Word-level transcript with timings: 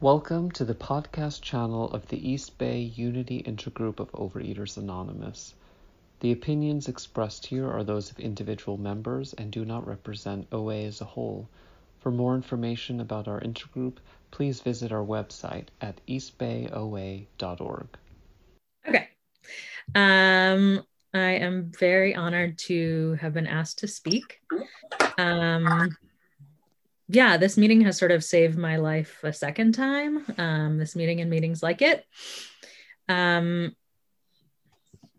Welcome 0.00 0.50
to 0.52 0.64
the 0.64 0.74
podcast 0.74 1.40
channel 1.40 1.88
of 1.92 2.08
the 2.08 2.28
East 2.28 2.58
Bay 2.58 2.80
Unity 2.80 3.44
Intergroup 3.44 4.00
of 4.00 4.10
Overeaters 4.12 4.76
Anonymous. 4.76 5.54
The 6.18 6.32
opinions 6.32 6.88
expressed 6.88 7.46
here 7.46 7.70
are 7.70 7.84
those 7.84 8.10
of 8.10 8.18
individual 8.18 8.76
members 8.76 9.34
and 9.34 9.52
do 9.52 9.64
not 9.64 9.86
represent 9.86 10.48
OA 10.50 10.82
as 10.82 11.00
a 11.00 11.04
whole. 11.04 11.48
For 12.00 12.10
more 12.10 12.34
information 12.34 13.00
about 13.00 13.28
our 13.28 13.40
intergroup, 13.40 13.98
please 14.32 14.60
visit 14.60 14.90
our 14.90 15.04
website 15.04 15.68
at 15.80 16.00
eastbayoa.org. 16.08 17.86
Okay. 18.88 19.08
Um, 19.94 20.84
I 21.14 21.30
am 21.36 21.70
very 21.78 22.16
honored 22.16 22.58
to 22.66 23.16
have 23.20 23.32
been 23.32 23.46
asked 23.46 23.78
to 23.78 23.88
speak. 23.88 24.40
Um, 25.18 25.96
yeah, 27.08 27.36
this 27.36 27.56
meeting 27.56 27.82
has 27.82 27.98
sort 27.98 28.12
of 28.12 28.24
saved 28.24 28.56
my 28.56 28.76
life 28.76 29.20
a 29.22 29.32
second 29.32 29.72
time. 29.72 30.24
Um, 30.38 30.78
this 30.78 30.96
meeting 30.96 31.20
and 31.20 31.30
meetings 31.30 31.62
like 31.62 31.82
it. 31.82 32.04
Um, 33.08 33.74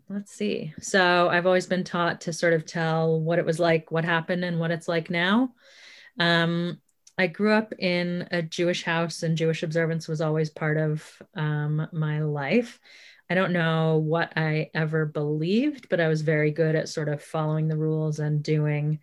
let's 0.08 0.32
see. 0.32 0.74
So 0.80 1.28
I've 1.28 1.46
always 1.46 1.66
been 1.66 1.84
taught 1.84 2.22
to 2.22 2.32
sort 2.32 2.54
of 2.54 2.66
tell 2.66 3.20
what 3.20 3.38
it 3.38 3.46
was 3.46 3.60
like, 3.60 3.90
what 3.90 4.04
happened, 4.04 4.44
and 4.44 4.58
what 4.58 4.70
it's 4.70 4.88
like 4.88 5.10
now. 5.10 5.52
Um, 6.18 6.80
I 7.18 7.28
grew 7.28 7.52
up 7.52 7.72
in 7.78 8.28
a 8.30 8.42
Jewish 8.42 8.82
house, 8.82 9.22
and 9.22 9.36
Jewish 9.36 9.62
observance 9.62 10.08
was 10.08 10.20
always 10.20 10.50
part 10.50 10.76
of 10.76 11.22
um, 11.34 11.88
my 11.92 12.20
life. 12.20 12.80
I 13.30 13.34
don't 13.34 13.52
know 13.52 13.98
what 13.98 14.32
I 14.36 14.70
ever 14.74 15.06
believed, 15.06 15.88
but 15.88 16.00
I 16.00 16.08
was 16.08 16.22
very 16.22 16.50
good 16.50 16.76
at 16.76 16.88
sort 16.88 17.08
of 17.08 17.22
following 17.22 17.68
the 17.68 17.76
rules 17.76 18.18
and 18.18 18.42
doing 18.42 19.00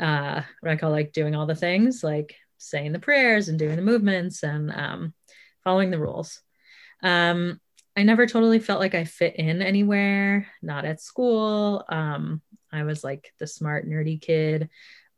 uh, 0.00 0.42
what 0.60 0.70
I 0.72 0.76
call 0.76 0.90
like 0.90 1.12
doing 1.12 1.34
all 1.34 1.46
the 1.46 1.54
things, 1.54 2.02
like 2.02 2.36
saying 2.58 2.92
the 2.92 2.98
prayers 2.98 3.48
and 3.48 3.58
doing 3.58 3.76
the 3.76 3.82
movements 3.82 4.42
and 4.42 4.70
um, 4.72 5.14
following 5.64 5.90
the 5.90 5.98
rules. 5.98 6.40
Um, 7.02 7.60
I 7.96 8.02
never 8.02 8.26
totally 8.26 8.58
felt 8.58 8.80
like 8.80 8.94
I 8.94 9.04
fit 9.04 9.36
in 9.36 9.62
anywhere, 9.62 10.46
not 10.62 10.84
at 10.84 11.00
school. 11.00 11.84
Um, 11.88 12.42
I 12.70 12.82
was 12.82 13.02
like 13.02 13.32
the 13.38 13.46
smart, 13.46 13.88
nerdy 13.88 14.20
kid. 14.20 14.68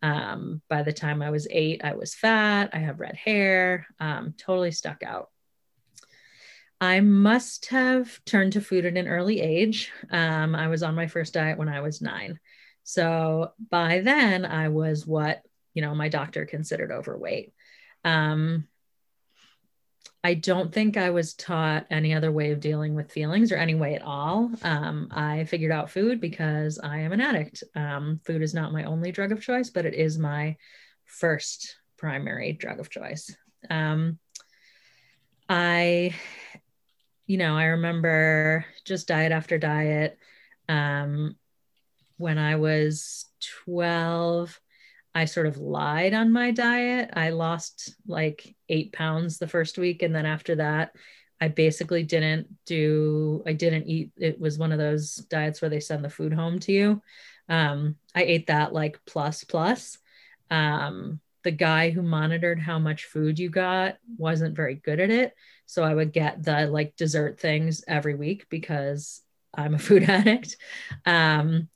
Um, 0.01 0.63
by 0.69 0.85
the 0.85 0.93
time 0.93 1.23
I 1.23 1.31
was 1.31 1.49
eight, 1.51 1.81
I 1.83 1.95
was 1.95 2.15
fat. 2.15 2.71
I 2.73 2.79
have 2.79 3.01
red 3.01 3.17
hair, 3.17 3.87
um, 3.99 4.35
totally 4.39 4.71
stuck 4.71 5.03
out. 5.03 5.31
I 6.81 7.01
must 7.01 7.67
have 7.67 8.25
turned 8.25 8.53
to 8.53 8.61
food 8.61 8.87
at 8.87 8.97
an 8.97 9.09
early 9.09 9.41
age. 9.41 9.91
Um, 10.11 10.55
I 10.55 10.69
was 10.69 10.85
on 10.85 10.95
my 10.95 11.09
first 11.09 11.35
diet 11.35 11.59
when 11.59 11.69
I 11.69 11.81
was 11.81 12.01
nine. 12.01 12.39
So 12.89 13.53
by 13.71 14.01
then, 14.01 14.47
I 14.47 14.71
was 14.71 15.07
what, 15.07 15.43
you 15.75 15.83
know, 15.83 15.95
my 15.95 16.09
doctor 16.09 16.47
considered 16.47 16.91
overweight. 16.91 17.53
Um, 18.03 18.67
I 20.25 20.33
don't 20.33 20.73
think 20.73 20.97
I 20.97 21.11
was 21.11 21.35
taught 21.35 21.85
any 21.91 22.15
other 22.15 22.33
way 22.33 22.51
of 22.53 22.61
dealing 22.61 22.95
with 22.95 23.13
feelings 23.13 23.53
or 23.53 23.57
any 23.57 23.75
way 23.75 23.95
at 23.95 24.01
all. 24.01 24.51
Um, 24.63 25.09
I 25.11 25.45
figured 25.45 25.71
out 25.71 25.91
food 25.91 26.19
because 26.19 26.79
I 26.79 27.01
am 27.01 27.13
an 27.13 27.21
addict. 27.21 27.63
Um, 27.75 28.21
food 28.25 28.41
is 28.41 28.55
not 28.55 28.73
my 28.73 28.85
only 28.85 29.13
drug 29.13 29.33
of 29.33 29.43
choice, 29.43 29.69
but 29.69 29.85
it 29.85 29.93
is 29.93 30.19
my 30.19 30.57
first 31.05 31.77
primary 31.99 32.55
drug 32.55 32.81
of 32.81 32.89
choice. 32.89 33.37
Um, 33.69 34.19
I, 35.47 36.15
you 37.27 37.37
know, 37.37 37.55
I 37.55 37.65
remember 37.65 38.65
just 38.87 39.09
diet 39.09 39.33
after 39.33 39.59
diet. 39.59 40.17
Um, 40.71 41.37
when 42.19 42.39
I 42.39 42.57
was 42.57 43.27
12, 43.65 44.61
I 45.15 45.25
sort 45.25 45.47
of 45.47 45.57
lied 45.57 46.15
on 46.15 46.33
my 46.33 46.51
diet. 46.51 47.11
I 47.15 47.31
lost 47.31 47.95
like 48.07 48.55
eight 48.69 48.93
pounds 48.93 49.39
the 49.39 49.49
first 49.49 49.79
week. 49.79 50.03
And 50.03 50.15
then 50.15 50.27
after 50.27 50.57
that, 50.57 50.93
I 51.41 51.49
basically 51.49 52.03
didn't 52.03 52.49
do, 52.67 53.43
I 53.47 53.53
didn't 53.53 53.87
eat. 53.87 54.11
It 54.17 54.39
was 54.41 54.59
one 54.59 54.73
of 54.73 54.79
those 54.79 55.15
diets 55.15 55.63
where 55.63 55.71
they 55.71 55.81
send 55.81 56.05
the 56.05 56.11
food 56.11 56.33
home 56.33 56.59
to 56.61 56.73
you. 56.73 57.03
Um, 57.49 57.97
I 58.15 58.25
ate 58.25 58.49
that 58.49 58.73
like 58.73 59.01
plus 59.07 59.45
plus. 59.45 59.99
Um, 60.51 61.21
the 61.45 61.51
guy 61.53 61.91
who 61.91 62.03
monitored 62.03 62.59
how 62.59 62.79
much 62.79 63.05
food 63.05 63.39
you 63.39 63.49
got 63.49 63.97
wasn't 64.19 64.57
very 64.57 64.75
good 64.75 65.01
at 65.01 65.11
it. 65.11 65.33
So 65.67 65.83
I 65.85 65.95
would 65.95 66.13
get 66.13 66.43
the 66.43 66.67
like 66.67 66.97
dessert 66.97 67.39
things 67.39 67.85
every 67.87 68.15
week 68.15 68.47
because 68.51 69.23
I'm 69.55 69.75
a 69.75 69.79
food 69.79 70.03
addict. 70.09 70.57
Um, 71.07 71.69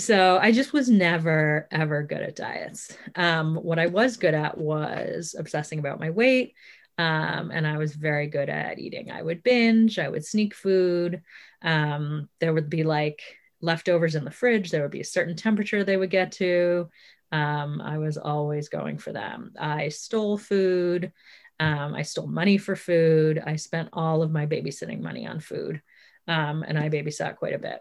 so 0.00 0.38
I 0.40 0.52
just 0.52 0.72
was 0.72 0.88
never 0.88 1.68
ever 1.70 2.02
good 2.02 2.22
at 2.22 2.36
diets. 2.36 2.96
Um, 3.14 3.56
what 3.56 3.78
I 3.78 3.86
was 3.86 4.16
good 4.16 4.34
at 4.34 4.58
was 4.58 5.34
obsessing 5.38 5.78
about 5.78 6.00
my 6.00 6.10
weight, 6.10 6.54
um, 6.98 7.50
and 7.52 7.66
I 7.66 7.78
was 7.78 7.94
very 7.94 8.26
good 8.26 8.48
at 8.48 8.78
eating. 8.78 9.10
I 9.10 9.22
would 9.22 9.42
binge. 9.42 9.98
I 9.98 10.08
would 10.08 10.24
sneak 10.24 10.54
food. 10.54 11.22
Um, 11.62 12.28
there 12.40 12.52
would 12.52 12.70
be 12.70 12.84
like 12.84 13.20
leftovers 13.60 14.14
in 14.14 14.24
the 14.24 14.30
fridge. 14.30 14.70
There 14.70 14.82
would 14.82 14.90
be 14.90 15.00
a 15.00 15.04
certain 15.04 15.36
temperature 15.36 15.84
they 15.84 15.96
would 15.96 16.10
get 16.10 16.32
to. 16.32 16.88
Um, 17.32 17.80
I 17.80 17.98
was 17.98 18.16
always 18.16 18.68
going 18.68 18.98
for 18.98 19.12
them. 19.12 19.52
I 19.58 19.90
stole 19.90 20.38
food. 20.38 21.12
Um, 21.60 21.94
I 21.94 22.02
stole 22.02 22.26
money 22.26 22.58
for 22.58 22.74
food. 22.74 23.42
I 23.44 23.56
spent 23.56 23.90
all 23.92 24.22
of 24.22 24.30
my 24.30 24.46
babysitting 24.46 25.00
money 25.00 25.26
on 25.26 25.40
food, 25.40 25.82
um, 26.26 26.64
and 26.66 26.78
I 26.78 26.88
babysat 26.88 27.36
quite 27.36 27.54
a 27.54 27.58
bit. 27.58 27.80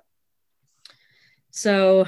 So 1.51 2.05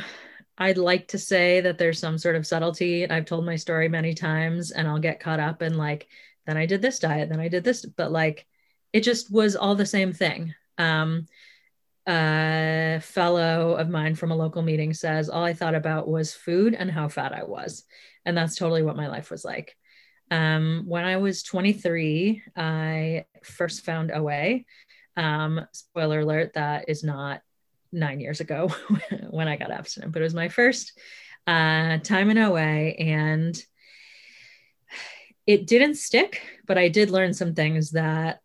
I'd 0.57 0.77
like 0.77 1.07
to 1.09 1.17
say 1.17 1.61
that 1.61 1.77
there's 1.77 1.99
some 1.99 2.17
sort 2.17 2.35
of 2.35 2.45
subtlety. 2.45 3.09
I've 3.09 3.25
told 3.25 3.45
my 3.45 3.55
story 3.55 3.89
many 3.89 4.13
times 4.13 4.71
and 4.71 4.87
I'll 4.87 4.99
get 4.99 5.19
caught 5.19 5.39
up 5.39 5.61
in 5.61 5.77
like, 5.77 6.07
then 6.45 6.57
I 6.57 6.65
did 6.65 6.81
this 6.81 6.99
diet, 6.99 7.29
then 7.29 7.39
I 7.39 7.47
did 7.47 7.63
this, 7.63 7.85
but 7.85 8.11
like 8.11 8.45
it 8.93 9.01
just 9.01 9.31
was 9.31 9.55
all 9.55 9.75
the 9.75 9.85
same 9.85 10.13
thing. 10.13 10.53
Um, 10.77 11.25
a 12.07 12.99
fellow 13.01 13.75
of 13.75 13.89
mine 13.89 14.15
from 14.15 14.31
a 14.31 14.35
local 14.35 14.61
meeting 14.61 14.93
says 14.93 15.29
all 15.29 15.43
I 15.43 15.53
thought 15.53 15.75
about 15.75 16.07
was 16.07 16.33
food 16.33 16.73
and 16.73 16.91
how 16.91 17.07
fat 17.07 17.33
I 17.33 17.43
was. 17.43 17.83
And 18.25 18.35
that's 18.35 18.55
totally 18.55 18.83
what 18.83 18.95
my 18.95 19.07
life 19.07 19.31
was 19.31 19.45
like. 19.45 19.75
Um, 20.29 20.85
when 20.87 21.05
I 21.05 21.17
was 21.17 21.43
23, 21.43 22.43
I 22.55 23.25
first 23.43 23.83
found 23.83 24.11
OA. 24.11 24.61
Um, 25.17 25.65
spoiler 25.73 26.21
alert, 26.21 26.53
that 26.53 26.85
is 26.87 27.03
not 27.03 27.41
nine 27.91 28.19
years 28.19 28.39
ago 28.39 28.73
when 29.29 29.47
I 29.47 29.57
got 29.57 29.71
abstinent, 29.71 30.11
but 30.11 30.21
it 30.21 30.25
was 30.25 30.33
my 30.33 30.49
first 30.49 30.97
uh, 31.47 31.97
time 31.97 32.29
in 32.29 32.37
OA 32.37 32.59
and 32.59 33.61
it 35.47 35.67
didn't 35.67 35.95
stick, 35.95 36.41
but 36.67 36.77
I 36.77 36.87
did 36.87 37.09
learn 37.09 37.33
some 37.33 37.55
things 37.55 37.91
that 37.91 38.39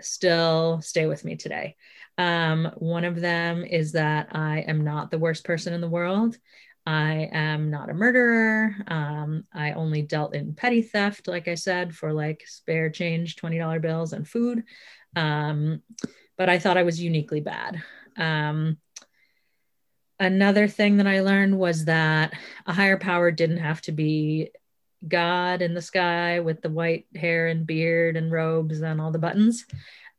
still 0.00 0.80
stay 0.82 1.06
with 1.06 1.24
me 1.24 1.36
today. 1.36 1.76
Um, 2.18 2.70
one 2.76 3.04
of 3.04 3.20
them 3.20 3.64
is 3.64 3.92
that 3.92 4.28
I 4.32 4.60
am 4.60 4.84
not 4.84 5.10
the 5.10 5.18
worst 5.18 5.44
person 5.44 5.72
in 5.72 5.80
the 5.80 5.88
world. 5.88 6.36
I 6.84 7.28
am 7.32 7.70
not 7.70 7.90
a 7.90 7.94
murderer. 7.94 8.74
Um, 8.88 9.44
I 9.52 9.72
only 9.72 10.02
dealt 10.02 10.34
in 10.34 10.54
petty 10.54 10.82
theft, 10.82 11.28
like 11.28 11.46
I 11.46 11.54
said, 11.54 11.94
for 11.94 12.12
like 12.12 12.42
spare 12.46 12.90
change, 12.90 13.36
$20 13.36 13.80
bills 13.80 14.12
and 14.12 14.26
food. 14.26 14.64
Um, 15.14 15.82
but 16.36 16.48
I 16.48 16.58
thought 16.58 16.78
I 16.78 16.82
was 16.82 17.00
uniquely 17.00 17.40
bad. 17.40 17.82
Um, 18.16 18.78
another 20.18 20.68
thing 20.68 20.98
that 20.98 21.06
I 21.06 21.20
learned 21.20 21.58
was 21.58 21.86
that 21.86 22.32
a 22.66 22.72
higher 22.72 22.98
power 22.98 23.30
didn't 23.30 23.58
have 23.58 23.80
to 23.82 23.92
be 23.92 24.50
God 25.06 25.62
in 25.62 25.74
the 25.74 25.82
sky 25.82 26.40
with 26.40 26.62
the 26.62 26.70
white 26.70 27.06
hair 27.14 27.48
and 27.48 27.66
beard 27.66 28.16
and 28.16 28.30
robes 28.30 28.80
and 28.80 29.00
all 29.00 29.10
the 29.10 29.18
buttons. 29.18 29.64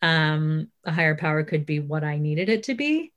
Um, 0.02 0.68
a 0.84 0.92
higher 0.92 1.16
power 1.16 1.44
could 1.44 1.66
be 1.66 1.80
what 1.80 2.04
I 2.04 2.18
needed 2.18 2.50
it 2.50 2.64
to 2.64 2.76
be. 2.76 3.14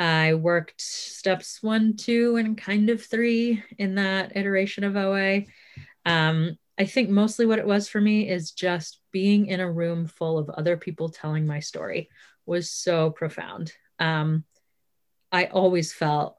I 0.00 0.34
worked 0.34 0.80
steps 0.80 1.62
one, 1.62 1.96
two, 1.96 2.36
and 2.36 2.56
kind 2.56 2.90
of 2.90 3.04
three 3.04 3.62
in 3.78 3.96
that 3.96 4.36
iteration 4.36 4.84
of 4.84 4.96
OA. 4.96 5.42
Um, 6.06 6.56
I 6.78 6.86
think 6.86 7.10
mostly 7.10 7.46
what 7.46 7.58
it 7.58 7.66
was 7.66 7.88
for 7.88 8.00
me 8.00 8.28
is 8.28 8.50
just 8.50 9.00
being 9.12 9.46
in 9.46 9.60
a 9.60 9.70
room 9.70 10.06
full 10.06 10.38
of 10.38 10.50
other 10.50 10.76
people 10.76 11.10
telling 11.10 11.46
my 11.46 11.60
story 11.60 12.08
was 12.46 12.70
so 12.70 13.10
profound 13.10 13.72
um, 13.98 14.44
I 15.32 15.46
always 15.46 15.92
felt 15.92 16.38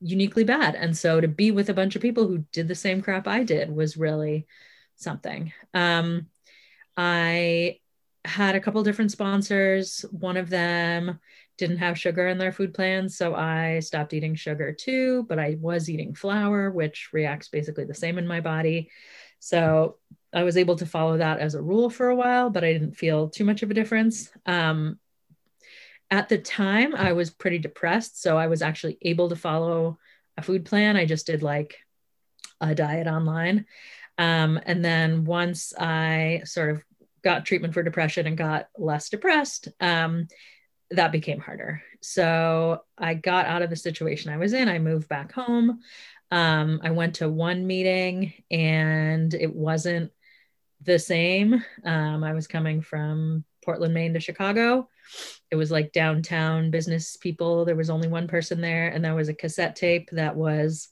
uniquely 0.00 0.44
bad. 0.44 0.74
And 0.74 0.96
so 0.96 1.20
to 1.20 1.28
be 1.28 1.50
with 1.50 1.68
a 1.68 1.74
bunch 1.74 1.96
of 1.96 2.02
people 2.02 2.26
who 2.26 2.38
did 2.52 2.68
the 2.68 2.74
same 2.74 3.02
crap 3.02 3.28
I 3.28 3.44
did 3.44 3.74
was 3.74 3.96
really 3.96 4.46
something. 4.96 5.52
Um, 5.72 6.26
I 6.96 7.80
had 8.24 8.54
a 8.54 8.60
couple 8.60 8.82
different 8.82 9.12
sponsors. 9.12 10.04
One 10.10 10.36
of 10.36 10.48
them 10.48 11.20
didn't 11.58 11.78
have 11.78 11.98
sugar 11.98 12.26
in 12.26 12.38
their 12.38 12.52
food 12.52 12.74
plans, 12.74 13.16
so 13.16 13.34
I 13.34 13.80
stopped 13.80 14.12
eating 14.12 14.34
sugar 14.34 14.72
too, 14.72 15.24
but 15.28 15.38
I 15.38 15.56
was 15.60 15.88
eating 15.88 16.14
flour, 16.14 16.70
which 16.70 17.10
reacts 17.12 17.48
basically 17.48 17.84
the 17.84 17.94
same 17.94 18.18
in 18.18 18.26
my 18.26 18.40
body. 18.40 18.90
So 19.38 19.98
I 20.32 20.42
was 20.42 20.56
able 20.56 20.76
to 20.76 20.86
follow 20.86 21.18
that 21.18 21.38
as 21.38 21.54
a 21.54 21.62
rule 21.62 21.90
for 21.90 22.08
a 22.08 22.16
while, 22.16 22.50
but 22.50 22.64
I 22.64 22.72
didn't 22.72 22.96
feel 22.96 23.28
too 23.28 23.44
much 23.44 23.62
of 23.62 23.70
a 23.70 23.74
difference. 23.74 24.30
Um, 24.46 24.98
at 26.14 26.28
the 26.28 26.38
time 26.38 26.94
I 26.94 27.12
was 27.12 27.30
pretty 27.30 27.58
depressed. 27.58 28.22
So 28.22 28.38
I 28.38 28.46
was 28.46 28.62
actually 28.62 28.98
able 29.02 29.30
to 29.30 29.36
follow 29.36 29.98
a 30.36 30.42
food 30.42 30.64
plan. 30.64 30.96
I 30.96 31.06
just 31.06 31.26
did 31.26 31.42
like 31.42 31.76
a 32.60 32.72
diet 32.72 33.08
online. 33.08 33.66
Um, 34.16 34.60
and 34.64 34.84
then 34.84 35.24
once 35.24 35.72
I 35.76 36.42
sort 36.44 36.70
of 36.70 36.84
got 37.24 37.44
treatment 37.44 37.74
for 37.74 37.82
depression 37.82 38.28
and 38.28 38.38
got 38.38 38.68
less 38.78 39.08
depressed, 39.08 39.66
um, 39.80 40.28
that 40.92 41.10
became 41.10 41.40
harder. 41.40 41.82
So 42.00 42.82
I 42.96 43.14
got 43.14 43.46
out 43.46 43.62
of 43.62 43.70
the 43.70 43.74
situation 43.74 44.32
I 44.32 44.36
was 44.36 44.52
in. 44.52 44.68
I 44.68 44.78
moved 44.78 45.08
back 45.08 45.32
home. 45.32 45.80
Um, 46.30 46.80
I 46.84 46.92
went 46.92 47.16
to 47.16 47.28
one 47.28 47.66
meeting 47.66 48.34
and 48.52 49.34
it 49.34 49.52
wasn't 49.52 50.12
the 50.80 51.00
same. 51.00 51.64
Um, 51.84 52.22
I 52.22 52.34
was 52.34 52.46
coming 52.46 52.82
from 52.82 53.44
Portland, 53.64 53.94
Maine 53.94 54.14
to 54.14 54.20
Chicago. 54.20 54.88
It 55.50 55.56
was 55.56 55.70
like 55.70 55.92
downtown 55.92 56.70
business 56.70 57.16
people. 57.16 57.64
There 57.64 57.76
was 57.76 57.90
only 57.90 58.08
one 58.08 58.28
person 58.28 58.60
there, 58.60 58.88
and 58.88 59.04
there 59.04 59.14
was 59.14 59.28
a 59.28 59.34
cassette 59.34 59.76
tape 59.76 60.10
that 60.12 60.36
was, 60.36 60.88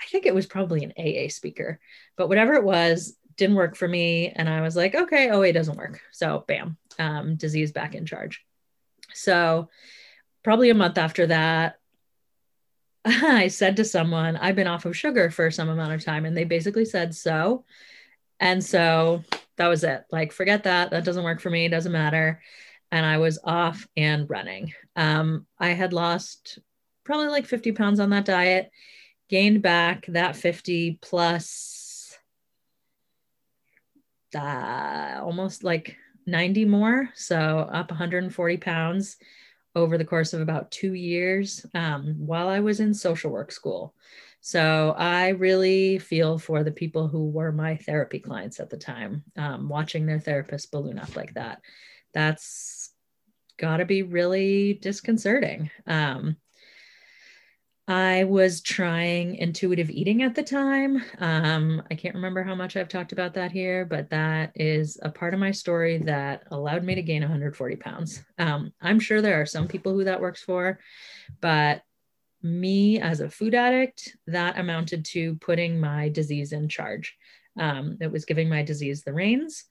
I 0.00 0.04
think 0.06 0.26
it 0.26 0.34
was 0.34 0.46
probably 0.46 0.84
an 0.84 0.92
AA 0.98 1.28
speaker, 1.28 1.80
but 2.16 2.28
whatever 2.28 2.54
it 2.54 2.64
was, 2.64 3.16
didn't 3.36 3.56
work 3.56 3.76
for 3.76 3.88
me. 3.88 4.28
And 4.28 4.48
I 4.48 4.60
was 4.60 4.76
like, 4.76 4.94
okay, 4.94 5.30
oh, 5.30 5.42
it 5.42 5.52
doesn't 5.52 5.76
work. 5.76 6.00
So, 6.12 6.44
bam, 6.46 6.76
um, 6.98 7.36
disease 7.36 7.72
back 7.72 7.94
in 7.94 8.06
charge. 8.06 8.44
So, 9.12 9.68
probably 10.42 10.70
a 10.70 10.74
month 10.74 10.98
after 10.98 11.26
that, 11.26 11.78
I 13.04 13.48
said 13.48 13.76
to 13.76 13.84
someone, 13.84 14.36
I've 14.36 14.56
been 14.56 14.66
off 14.66 14.84
of 14.84 14.96
sugar 14.96 15.30
for 15.30 15.50
some 15.50 15.68
amount 15.68 15.92
of 15.92 16.04
time. 16.04 16.24
And 16.24 16.36
they 16.36 16.44
basically 16.44 16.84
said, 16.84 17.14
so. 17.14 17.64
And 18.40 18.64
so 18.64 19.24
that 19.56 19.68
was 19.68 19.84
it. 19.84 20.04
Like, 20.10 20.32
forget 20.32 20.64
that. 20.64 20.90
That 20.90 21.04
doesn't 21.04 21.24
work 21.24 21.40
for 21.40 21.50
me. 21.50 21.68
Doesn't 21.68 21.92
matter. 21.92 22.40
And 22.94 23.04
I 23.04 23.18
was 23.18 23.40
off 23.42 23.88
and 23.96 24.30
running. 24.30 24.72
Um, 24.94 25.46
I 25.58 25.70
had 25.70 25.92
lost 25.92 26.60
probably 27.02 27.26
like 27.26 27.44
50 27.44 27.72
pounds 27.72 27.98
on 27.98 28.10
that 28.10 28.24
diet, 28.24 28.70
gained 29.28 29.62
back 29.62 30.06
that 30.06 30.36
50 30.36 31.00
plus 31.02 32.16
uh, 34.32 35.18
almost 35.20 35.64
like 35.64 35.96
90 36.26 36.66
more. 36.66 37.10
So 37.14 37.36
up 37.36 37.90
140 37.90 38.56
pounds 38.58 39.16
over 39.74 39.98
the 39.98 40.04
course 40.04 40.32
of 40.32 40.40
about 40.40 40.70
two 40.70 40.94
years 40.94 41.66
um, 41.74 42.14
while 42.18 42.46
I 42.48 42.60
was 42.60 42.78
in 42.78 42.94
social 42.94 43.32
work 43.32 43.50
school. 43.50 43.92
So 44.40 44.94
I 44.96 45.30
really 45.30 45.98
feel 45.98 46.38
for 46.38 46.62
the 46.62 46.70
people 46.70 47.08
who 47.08 47.28
were 47.28 47.50
my 47.50 47.76
therapy 47.76 48.20
clients 48.20 48.60
at 48.60 48.70
the 48.70 48.76
time, 48.76 49.24
um, 49.36 49.68
watching 49.68 50.06
their 50.06 50.20
therapist 50.20 50.70
balloon 50.70 51.00
up 51.00 51.16
like 51.16 51.34
that. 51.34 51.60
That's 52.12 52.83
got 53.58 53.78
to 53.78 53.84
be 53.84 54.02
really 54.02 54.74
disconcerting. 54.74 55.70
Um, 55.86 56.36
I 57.86 58.24
was 58.24 58.62
trying 58.62 59.36
intuitive 59.36 59.90
eating 59.90 60.22
at 60.22 60.34
the 60.34 60.42
time. 60.42 61.02
Um, 61.18 61.82
I 61.90 61.94
can't 61.94 62.14
remember 62.14 62.42
how 62.42 62.54
much 62.54 62.76
I've 62.76 62.88
talked 62.88 63.12
about 63.12 63.34
that 63.34 63.52
here, 63.52 63.84
but 63.84 64.08
that 64.08 64.52
is 64.54 64.98
a 65.02 65.10
part 65.10 65.34
of 65.34 65.40
my 65.40 65.50
story 65.50 65.98
that 65.98 66.44
allowed 66.50 66.82
me 66.82 66.94
to 66.94 67.02
gain 67.02 67.20
140 67.20 67.76
pounds. 67.76 68.24
Um, 68.38 68.72
I'm 68.80 68.98
sure 68.98 69.20
there 69.20 69.40
are 69.40 69.46
some 69.46 69.68
people 69.68 69.92
who 69.92 70.04
that 70.04 70.20
works 70.20 70.42
for, 70.42 70.80
but 71.42 71.82
me 72.42 73.00
as 73.00 73.20
a 73.20 73.28
food 73.28 73.54
addict, 73.54 74.16
that 74.28 74.58
amounted 74.58 75.04
to 75.06 75.34
putting 75.36 75.78
my 75.78 76.08
disease 76.08 76.52
in 76.52 76.68
charge. 76.68 77.14
Um, 77.58 77.98
it 78.00 78.10
was 78.10 78.24
giving 78.24 78.48
my 78.48 78.62
disease 78.62 79.02
the 79.02 79.12
reins, 79.12 79.64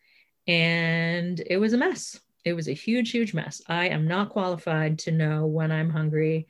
and 0.48 1.40
it 1.40 1.58
was 1.58 1.74
a 1.74 1.78
mess. 1.78 2.20
It 2.46 2.54
was 2.54 2.68
a 2.68 2.74
huge, 2.74 3.12
huge 3.12 3.34
mess. 3.34 3.62
I 3.68 3.90
am 3.90 4.08
not 4.08 4.30
qualified 4.30 5.00
to 5.00 5.12
know 5.12 5.46
when 5.46 5.72
I'm 5.72 5.90
hungry 5.90 6.48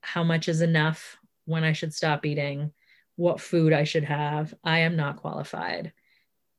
how 0.00 0.24
much 0.24 0.48
is 0.48 0.62
enough, 0.62 1.18
when 1.44 1.64
I 1.64 1.72
should 1.72 1.94
stop 1.94 2.24
eating, 2.24 2.72
what 3.16 3.40
food 3.40 3.72
I 3.72 3.84
should 3.84 4.04
have. 4.04 4.54
I 4.64 4.80
am 4.80 4.96
not 4.96 5.18
qualified 5.18 5.92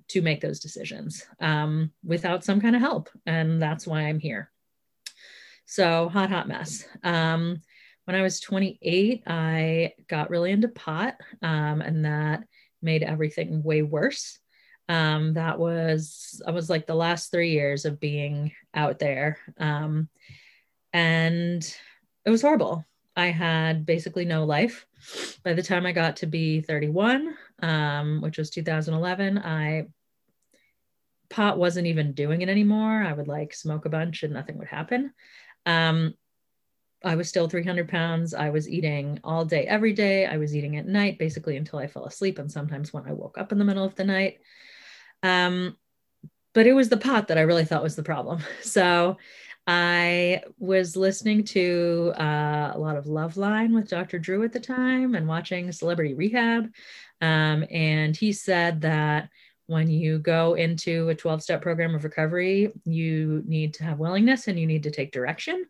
to 0.10 0.22
make 0.22 0.42
those 0.42 0.60
decisions 0.60 1.26
um, 1.40 1.92
without 2.04 2.44
some 2.44 2.62
kind 2.62 2.76
of 2.76 2.82
help. 2.82 3.10
And 3.26 3.62
that's 3.62 3.88
why 3.88 4.02
I'm 4.02 4.20
here. 4.20 4.52
So, 5.66 6.10
hot, 6.10 6.30
hot 6.30 6.48
mess. 6.48 6.86
Um, 7.04 7.62
when 8.06 8.16
I 8.16 8.22
was 8.22 8.40
28, 8.40 9.24
I 9.26 9.94
got 10.08 10.30
really 10.30 10.52
into 10.52 10.68
pot, 10.68 11.16
um, 11.42 11.82
and 11.82 12.06
that 12.06 12.44
made 12.82 13.02
everything 13.02 13.64
way 13.64 13.82
worse. 13.82 14.40
Um, 14.90 15.34
that 15.34 15.60
was, 15.60 16.42
I 16.46 16.52
was 16.52 16.70
like 16.70 16.88
the 16.88 16.96
last 16.96 17.32
three 17.32 17.52
years 17.52 17.86
of 17.86 18.00
being 18.00 18.52
out 18.74 19.00
there. 19.00 19.38
Um, 19.58 20.10
and 20.92 21.64
it 22.26 22.30
was 22.30 22.42
horrible. 22.42 22.86
I 23.16 23.28
had 23.28 23.86
basically 23.86 24.26
no 24.26 24.44
life. 24.44 24.86
By 25.44 25.54
the 25.54 25.64
time 25.64 25.86
I 25.86 25.92
got 25.92 26.18
to 26.18 26.26
be 26.26 26.62
31, 26.62 27.36
um, 27.62 28.22
which 28.22 28.38
was 28.38 28.50
2011, 28.50 29.38
I 29.38 29.88
pot 31.30 31.58
wasn't 31.58 31.88
even 31.88 32.14
doing 32.14 32.42
it 32.42 32.50
anymore. 32.50 33.04
I 33.04 33.14
would 33.14 33.28
like 33.28 33.54
smoke 33.54 33.86
a 33.86 33.90
bunch 33.90 34.24
and 34.24 34.34
nothing 34.34 34.58
would 34.58 34.68
happen. 34.68 35.14
Um, 35.66 36.16
I 37.04 37.16
was 37.16 37.28
still 37.28 37.50
300 37.50 37.90
pounds. 37.90 38.34
I 38.34 38.50
was 38.50 38.70
eating 38.70 39.20
all 39.24 39.44
day, 39.44 39.66
every 39.66 39.94
day. 39.94 40.26
I 40.26 40.38
was 40.38 40.56
eating 40.56 40.78
at 40.78 40.88
night, 40.88 41.20
basically 41.20 41.58
until 41.58 41.80
I 41.80 41.88
fell 41.88 42.06
asleep, 42.06 42.40
and 42.40 42.52
sometimes 42.52 42.94
when 42.94 43.06
I 43.06 43.12
woke 43.12 43.38
up 43.38 43.52
in 43.52 43.58
the 43.58 43.66
middle 43.66 43.84
of 43.84 43.96
the 43.96 44.06
night. 44.06 44.40
Um, 45.24 45.78
but 46.54 46.68
it 46.68 46.74
was 46.74 46.90
the 46.90 46.98
pot 46.98 47.30
that 47.30 47.38
I 47.38 47.42
really 47.42 47.66
thought 47.66 47.84
was 47.84 47.96
the 47.96 48.04
problem. 48.04 48.40
So 48.62 49.18
I 49.66 50.44
was 50.60 50.98
listening 50.98 51.46
to 51.46 52.14
uh, 52.20 52.72
a 52.74 52.78
lot 52.78 52.98
of 52.98 53.06
Loveline 53.06 53.74
with 53.74 53.90
Dr. 53.90 54.20
Drew 54.20 54.44
at 54.44 54.52
the 54.52 54.60
time 54.60 55.16
and 55.16 55.26
watching 55.26 55.72
Celebrity 55.72 56.14
Rehab. 56.14 56.70
Um, 57.22 57.66
and 57.72 58.16
he 58.16 58.34
said 58.34 58.82
that 58.82 59.30
when 59.68 59.90
you 59.90 60.20
go 60.20 60.56
into 60.56 61.08
a 61.08 61.16
12 61.16 61.44
step 61.44 61.62
program 61.62 61.96
of 61.96 62.04
recovery, 62.04 62.74
you 62.84 63.42
need 63.46 63.74
to 63.76 63.86
have 63.86 64.00
willingness 64.00 64.50
and 64.50 64.60
you 64.60 64.68
need 64.68 64.84
to 64.84 64.92
take 64.92 65.14
direction. 65.14 65.66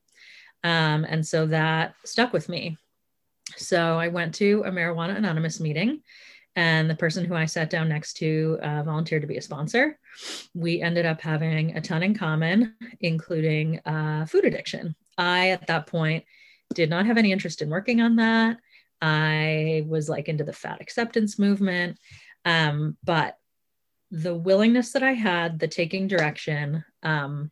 Um, 0.63 1.05
and 1.07 1.25
so 1.25 1.45
that 1.47 1.93
stuck 2.03 2.33
with 2.33 2.49
me. 2.49 2.77
So 3.57 3.99
I 3.99 4.07
went 4.07 4.33
to 4.35 4.63
a 4.65 4.71
Marijuana 4.71 5.15
Anonymous 5.15 5.59
meeting 5.59 6.01
and 6.55 6.89
the 6.89 6.95
person 6.95 7.25
who 7.25 7.35
I 7.35 7.45
sat 7.45 7.69
down 7.69 7.89
next 7.89 8.13
to 8.17 8.59
uh, 8.61 8.83
volunteered 8.83 9.21
to 9.23 9.27
be 9.27 9.37
a 9.37 9.41
sponsor. 9.41 9.97
We 10.53 10.81
ended 10.81 11.05
up 11.05 11.21
having 11.21 11.75
a 11.75 11.81
ton 11.81 12.03
in 12.03 12.13
common, 12.13 12.75
including 12.99 13.79
uh, 13.85 14.25
food 14.25 14.45
addiction. 14.45 14.95
I, 15.17 15.49
at 15.49 15.67
that 15.67 15.87
point, 15.87 16.25
did 16.73 16.89
not 16.89 17.05
have 17.05 17.17
any 17.17 17.31
interest 17.31 17.61
in 17.61 17.69
working 17.69 18.01
on 18.01 18.17
that. 18.17 18.57
I 19.01 19.83
was 19.87 20.07
like 20.07 20.29
into 20.29 20.43
the 20.43 20.53
fat 20.53 20.81
acceptance 20.81 21.37
movement. 21.37 21.97
Um, 22.45 22.97
but 23.03 23.37
the 24.11 24.35
willingness 24.35 24.91
that 24.91 25.03
I 25.03 25.13
had, 25.13 25.59
the 25.59 25.67
taking 25.67 26.07
direction, 26.07 26.85
um, 27.01 27.51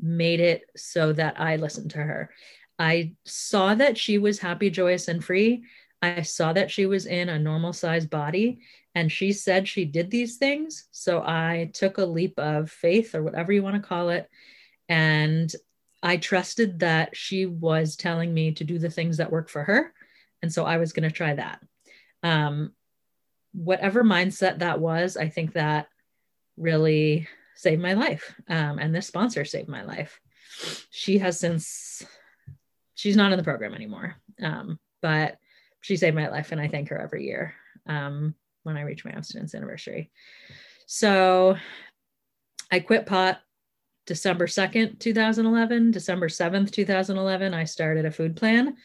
made 0.00 0.40
it 0.40 0.62
so 0.76 1.12
that 1.12 1.40
I 1.40 1.56
listened 1.56 1.90
to 1.92 1.98
her. 1.98 2.30
I 2.78 3.14
saw 3.24 3.74
that 3.74 3.98
she 3.98 4.18
was 4.18 4.38
happy, 4.38 4.70
joyous, 4.70 5.08
and 5.08 5.24
free. 5.24 5.64
I 6.00 6.22
saw 6.22 6.52
that 6.52 6.70
she 6.70 6.86
was 6.86 7.06
in 7.06 7.28
a 7.28 7.38
normal 7.38 7.72
size 7.72 8.06
body 8.06 8.60
and 8.94 9.10
she 9.10 9.32
said 9.32 9.66
she 9.66 9.84
did 9.84 10.10
these 10.10 10.36
things. 10.36 10.88
So 10.92 11.20
I 11.20 11.70
took 11.74 11.98
a 11.98 12.04
leap 12.04 12.38
of 12.38 12.70
faith 12.70 13.14
or 13.14 13.22
whatever 13.22 13.52
you 13.52 13.62
want 13.62 13.76
to 13.76 13.88
call 13.88 14.10
it. 14.10 14.28
And 14.88 15.52
I 16.02 16.16
trusted 16.16 16.80
that 16.80 17.16
she 17.16 17.46
was 17.46 17.96
telling 17.96 18.32
me 18.32 18.52
to 18.52 18.64
do 18.64 18.78
the 18.78 18.90
things 18.90 19.16
that 19.16 19.32
work 19.32 19.48
for 19.48 19.64
her. 19.64 19.92
And 20.42 20.52
so 20.52 20.64
I 20.64 20.76
was 20.76 20.92
going 20.92 21.08
to 21.08 21.14
try 21.14 21.34
that. 21.34 21.60
Um, 22.22 22.72
whatever 23.52 24.04
mindset 24.04 24.60
that 24.60 24.80
was, 24.80 25.16
I 25.16 25.28
think 25.28 25.54
that 25.54 25.88
really 26.56 27.26
saved 27.56 27.82
my 27.82 27.94
life. 27.94 28.34
Um, 28.48 28.78
and 28.78 28.94
this 28.94 29.06
sponsor 29.08 29.44
saved 29.44 29.68
my 29.68 29.82
life. 29.82 30.20
She 30.90 31.18
has 31.18 31.40
since, 31.40 32.04
she's 32.94 33.16
not 33.16 33.32
in 33.32 33.38
the 33.38 33.44
program 33.44 33.74
anymore. 33.74 34.16
Um, 34.40 34.78
but 35.02 35.38
she 35.80 35.96
saved 35.96 36.16
my 36.16 36.28
life 36.28 36.52
and 36.52 36.60
I 36.60 36.68
thank 36.68 36.88
her 36.88 37.00
every 37.00 37.24
year 37.24 37.54
um, 37.86 38.34
when 38.62 38.76
I 38.76 38.82
reach 38.82 39.04
my 39.04 39.12
abstinence 39.12 39.54
anniversary. 39.54 40.10
So 40.86 41.56
I 42.70 42.80
quit 42.80 43.06
pot 43.06 43.40
December 44.06 44.46
2nd, 44.46 44.98
2011. 44.98 45.90
December 45.90 46.28
7th, 46.28 46.70
2011, 46.70 47.52
I 47.52 47.64
started 47.64 48.06
a 48.06 48.10
food 48.10 48.36
plan. 48.36 48.76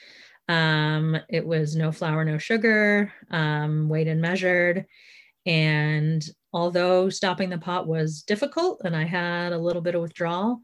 Um, 0.50 1.18
it 1.30 1.46
was 1.46 1.76
no 1.76 1.92
flour, 1.92 2.26
no 2.26 2.38
sugar, 2.38 3.12
um, 3.32 3.88
weighed 3.88 4.10
and 4.10 4.22
measured. 4.22 4.86
And 5.46 6.24
although 6.52 7.10
stopping 7.10 7.50
the 7.50 7.58
pot 7.58 7.88
was 7.88 8.24
difficult 8.24 8.82
and 8.84 8.96
I 8.96 9.06
had 9.06 9.54
a 9.54 9.58
little 9.58 9.82
bit 9.82 9.96
of 9.96 10.02
withdrawal, 10.02 10.62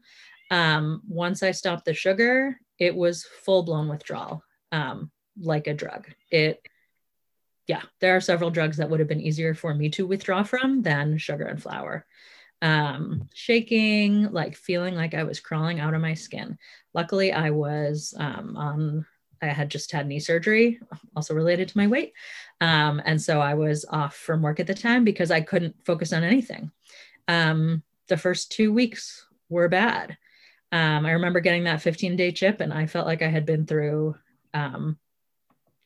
um, 0.50 1.00
once 1.08 1.42
I 1.42 1.52
stopped 1.52 1.84
the 1.84 1.94
sugar, 1.94 2.58
it 2.78 2.94
was 2.94 3.26
full 3.44 3.62
blown 3.62 3.88
withdrawal. 3.88 4.42
Um, 4.72 5.10
like 5.38 5.66
a 5.66 5.74
drug. 5.74 6.06
It, 6.30 6.66
yeah, 7.66 7.82
there 8.00 8.16
are 8.16 8.20
several 8.20 8.50
drugs 8.50 8.78
that 8.78 8.90
would 8.90 9.00
have 9.00 9.08
been 9.08 9.20
easier 9.20 9.54
for 9.54 9.74
me 9.74 9.90
to 9.90 10.06
withdraw 10.06 10.42
from 10.42 10.82
than 10.82 11.18
sugar 11.18 11.44
and 11.44 11.62
flour. 11.62 12.06
Um, 12.62 13.28
shaking, 13.32 14.30
like 14.32 14.56
feeling 14.56 14.94
like 14.94 15.14
I 15.14 15.24
was 15.24 15.40
crawling 15.40 15.80
out 15.80 15.94
of 15.94 16.02
my 16.02 16.14
skin. 16.14 16.58
Luckily, 16.92 17.32
I 17.32 17.50
was 17.50 18.14
um, 18.18 18.56
on 18.56 19.06
I 19.42 19.46
had 19.46 19.70
just 19.70 19.92
had 19.92 20.06
knee 20.06 20.20
surgery, 20.20 20.80
also 21.16 21.34
related 21.34 21.68
to 21.68 21.78
my 21.78 21.86
weight. 21.86 22.12
Um, 22.60 23.00
and 23.04 23.20
so 23.20 23.40
I 23.40 23.54
was 23.54 23.86
off 23.88 24.14
from 24.14 24.42
work 24.42 24.60
at 24.60 24.66
the 24.66 24.74
time 24.74 25.04
because 25.04 25.30
I 25.30 25.40
couldn't 25.40 25.76
focus 25.84 26.12
on 26.12 26.24
anything. 26.24 26.70
Um, 27.26 27.82
the 28.08 28.16
first 28.16 28.52
two 28.52 28.72
weeks 28.72 29.26
were 29.48 29.68
bad. 29.68 30.18
Um, 30.72 31.06
I 31.06 31.12
remember 31.12 31.40
getting 31.40 31.64
that 31.64 31.82
15 31.82 32.16
day 32.16 32.32
chip, 32.32 32.60
and 32.60 32.72
I 32.72 32.86
felt 32.86 33.06
like 33.06 33.22
I 33.22 33.28
had 33.28 33.46
been 33.46 33.66
through, 33.66 34.16
um, 34.54 34.98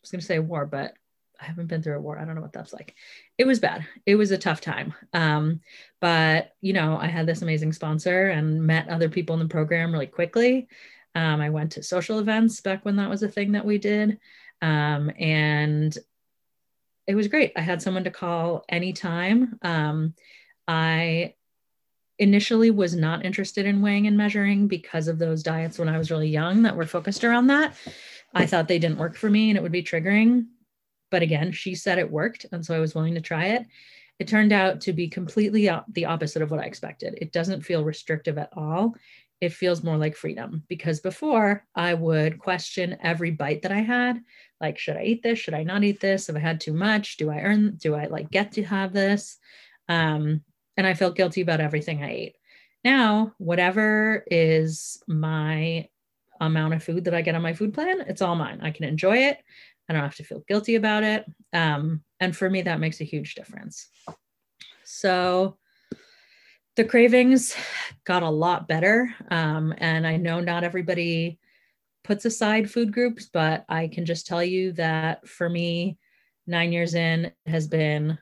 was 0.05 0.11
going 0.11 0.21
to 0.21 0.27
say 0.27 0.39
war, 0.39 0.67
but 0.67 0.95
I 1.41 1.45
haven't 1.47 1.67
been 1.67 1.83
through 1.83 1.97
a 1.97 2.01
war. 2.01 2.19
I 2.19 2.25
don't 2.25 2.37
know 2.37 2.43
what 2.43 2.53
that's 2.53 2.73
like. 2.73 2.95
It 3.39 3.47
was 3.47 3.59
bad. 3.59 3.87
It 4.07 4.15
was 4.17 4.31
a 4.31 4.39
tough 4.39 4.61
time. 4.61 4.95
Um, 5.13 5.61
but, 6.01 6.53
you 6.61 6.73
know, 6.73 6.97
I 6.97 7.07
had 7.07 7.27
this 7.27 7.43
amazing 7.43 7.73
sponsor 7.73 8.29
and 8.29 8.63
met 8.63 8.89
other 8.89 9.09
people 9.09 9.35
in 9.35 9.41
the 9.41 9.49
program 9.49 9.93
really 9.93 10.07
quickly. 10.07 10.69
Um, 11.15 11.41
I 11.41 11.51
went 11.51 11.73
to 11.73 11.83
social 11.83 12.19
events 12.19 12.61
back 12.61 12.85
when 12.85 12.97
that 12.97 13.11
was 13.11 13.23
a 13.23 13.29
thing 13.29 13.53
that 13.53 13.65
we 13.65 13.79
did. 13.79 14.19
Um, 14.63 15.11
and 15.19 15.97
it 17.07 17.15
was 17.15 17.29
great. 17.29 17.53
I 17.57 17.61
had 17.61 17.83
someone 17.83 18.05
to 18.05 18.11
call 18.11 18.65
anytime. 18.69 19.59
Um, 19.63 20.15
I 20.67 21.35
initially 22.19 22.71
was 22.71 22.95
not 22.95 23.25
interested 23.25 23.67
in 23.67 23.83
weighing 23.83 24.07
and 24.07 24.17
measuring 24.17 24.69
because 24.69 25.09
of 25.09 25.19
those 25.19 25.43
diets 25.43 25.79
when 25.79 25.89
I 25.89 25.99
was 25.99 26.11
really 26.11 26.29
young 26.29 26.63
that 26.63 26.77
were 26.77 26.87
focused 26.87 27.25
around 27.25 27.49
that. 27.49 27.75
I 28.35 28.47
thought 28.47 28.69
they 28.69 28.79
didn't 28.79 28.99
work 28.99 29.17
for 29.17 29.31
me 29.31 29.51
and 29.51 29.57
it 29.57 29.63
would 29.63 29.73
be 29.73 29.83
triggering. 29.83 30.47
But 31.11 31.23
again, 31.23 31.53
she 31.53 31.75
said 31.75 31.99
it 31.99 32.11
worked. 32.11 32.47
And 32.53 32.65
so 32.65 32.75
I 32.75 32.81
was 32.81 32.95
willing 32.95 33.15
to 33.15 33.21
try 33.21 33.47
it. 33.47 33.67
It 34.19 34.29
turned 34.29 34.53
out 34.53 34.81
to 34.83 34.93
be 34.93 35.09
completely 35.09 35.71
the 35.93 36.05
opposite 36.05 36.43
of 36.43 36.51
what 36.51 36.61
I 36.61 36.65
expected. 36.65 37.19
It 37.21 37.33
doesn't 37.33 37.63
feel 37.63 37.85
restrictive 37.85 38.39
at 38.39 38.51
all. 38.57 38.95
It 39.41 39.53
feels 39.53 39.83
more 39.83 39.97
like 39.97 40.17
freedom 40.17 40.63
because 40.69 41.01
before 41.01 41.67
I 41.75 41.95
would 41.95 42.39
question 42.39 42.97
every 43.03 43.31
bite 43.33 43.63
that 43.63 43.73
I 43.73 43.81
had 43.81 44.21
like, 44.61 44.79
should 44.79 44.97
I 44.97 45.03
eat 45.03 45.23
this? 45.23 45.39
Should 45.39 45.55
I 45.55 45.65
not 45.65 45.85
eat 45.85 46.01
this? 46.01 46.29
If 46.29 46.37
I 46.37 46.39
had 46.39 46.61
too 46.61 46.73
much, 46.73 47.17
do 47.17 47.31
I 47.31 47.41
earn, 47.41 47.77
do 47.77 47.95
I 47.95 48.07
like 48.07 48.31
get 48.31 48.53
to 48.53 48.65
have 48.65 48.93
this? 48.93 49.37
Um, 49.89 50.43
and 50.77 50.87
I 50.87 50.95
felt 50.95 51.17
guilty 51.17 51.43
about 51.43 51.61
everything 51.61 52.03
I 52.03 52.11
ate. 52.11 52.37
Now, 52.85 53.35
whatever 53.39 54.25
is 54.31 55.03
my 55.07 55.89
amount 56.47 56.75
of 56.75 56.83
food 56.83 57.05
that 57.05 57.15
I 57.15 57.23
get 57.23 57.35
on 57.35 57.43
my 57.43 57.55
food 57.55 57.75
plan, 57.75 58.03
it's 58.07 58.23
all 58.23 58.37
mine. 58.37 58.61
I 58.63 58.71
can 58.71 58.85
enjoy 58.85 59.19
it. 59.19 59.39
I 59.89 59.93
don't 59.93 60.03
have 60.03 60.17
to 60.17 60.25
feel 60.25 60.45
guilty 60.49 60.77
about 60.77 61.03
it. 61.03 61.27
Um, 61.53 62.03
and 62.21 62.37
for 62.37 62.49
me, 62.49 62.63
that 62.63 62.81
makes 62.81 63.01
a 63.01 63.05
huge 63.05 63.35
difference. 63.35 63.89
So 64.85 65.59
the 66.77 66.85
cravings 66.85 67.55
got 68.05 68.23
a 68.23 68.31
lot 68.31 68.67
better. 68.67 69.15
Um, 69.31 69.75
and 69.79 70.07
I 70.07 70.17
know 70.17 70.41
not 70.41 70.65
everybody 70.65 71.39
puts 72.03 72.25
aside 72.25 72.71
food 72.71 72.93
groups, 72.93 73.29
but 73.33 73.65
I 73.69 73.89
can 73.89 74.05
just 74.05 74.27
tell 74.27 74.43
you 74.43 74.73
that 74.73 75.27
for 75.29 75.49
me, 75.49 75.99
nine 76.47 76.73
years 76.73 76.95
in 76.95 77.33
has 77.47 77.67
been 77.67 78.19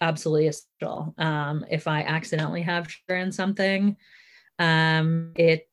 absolutely 0.00 0.48
essential. 0.48 1.14
Um, 1.18 1.64
if 1.70 1.88
I 1.88 2.02
accidentally 2.02 2.62
have 2.62 2.90
sugar 2.90 3.16
in 3.16 3.32
something, 3.32 3.96
um, 4.58 5.32
it, 5.36 5.68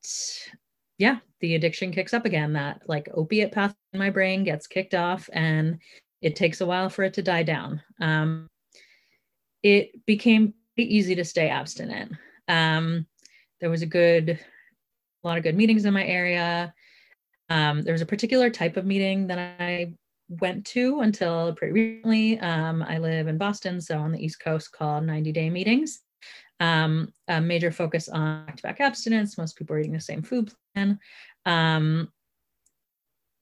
yeah, 0.98 1.18
the 1.46 1.54
addiction 1.54 1.92
kicks 1.92 2.12
up 2.12 2.26
again. 2.26 2.54
That 2.54 2.82
like 2.88 3.08
opiate 3.14 3.52
path 3.52 3.76
in 3.94 4.00
my 4.00 4.10
brain 4.10 4.44
gets 4.44 4.66
kicked 4.66 4.96
off, 4.96 5.30
and 5.32 5.78
it 6.24 6.36
takes 6.36 6.60
a 6.60 6.66
while 6.66 6.90
for 6.90 7.04
it 7.04 7.14
to 7.14 7.22
die 7.22 7.44
down. 7.44 7.84
Um, 8.02 8.48
it 9.62 10.04
became 10.08 10.56
easy 10.76 11.14
to 11.14 11.24
stay 11.24 11.50
abstinent. 11.50 12.14
Um, 12.48 13.06
there 13.62 13.70
was 13.70 13.84
a 13.84 13.86
good, 13.86 14.30
a 14.32 15.28
lot 15.28 15.38
of 15.38 15.44
good 15.44 15.56
meetings 15.56 15.86
in 15.86 15.94
my 15.94 16.04
area. 16.04 16.74
Um, 17.52 17.84
there 17.84 17.94
was 17.94 18.02
a 18.02 18.08
particular 18.08 18.50
type 18.50 18.76
of 18.76 18.88
meeting 18.88 19.28
that 19.28 19.38
I 19.60 19.94
went 20.28 20.66
to 20.66 21.02
until 21.02 21.54
pretty 21.54 21.74
recently. 21.74 22.40
Um, 22.40 22.82
I 22.82 22.98
live 22.98 23.28
in 23.28 23.38
Boston, 23.38 23.80
so 23.80 24.00
on 24.00 24.12
the 24.12 24.24
East 24.24 24.40
Coast, 24.40 24.72
called 24.72 25.06
90 25.06 25.32
day 25.32 25.52
meetings. 25.52 26.02
Um, 26.60 27.12
a 27.28 27.42
major 27.42 27.72
focus 27.72 28.08
on 28.08 28.46
back 28.46 28.58
to 28.58 28.64
back 28.64 28.80
abstinence. 28.80 29.38
Most 29.38 29.58
people 29.58 29.76
are 29.76 29.80
eating 29.80 29.94
the 29.94 30.00
same 30.00 30.22
food 30.22 30.52
plan. 30.74 31.00
Um, 31.46 32.12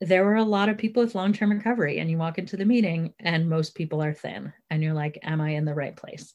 there 0.01 0.25
were 0.25 0.35
a 0.35 0.43
lot 0.43 0.69
of 0.69 0.77
people 0.77 1.03
with 1.03 1.15
long 1.15 1.33
term 1.33 1.51
recovery, 1.51 1.99
and 1.99 2.09
you 2.09 2.17
walk 2.17 2.37
into 2.37 2.57
the 2.57 2.65
meeting, 2.65 3.13
and 3.19 3.49
most 3.49 3.75
people 3.75 4.03
are 4.03 4.13
thin, 4.13 4.51
and 4.69 4.83
you're 4.83 4.93
like, 4.93 5.17
Am 5.23 5.39
I 5.39 5.51
in 5.51 5.65
the 5.65 5.73
right 5.73 5.95
place? 5.95 6.33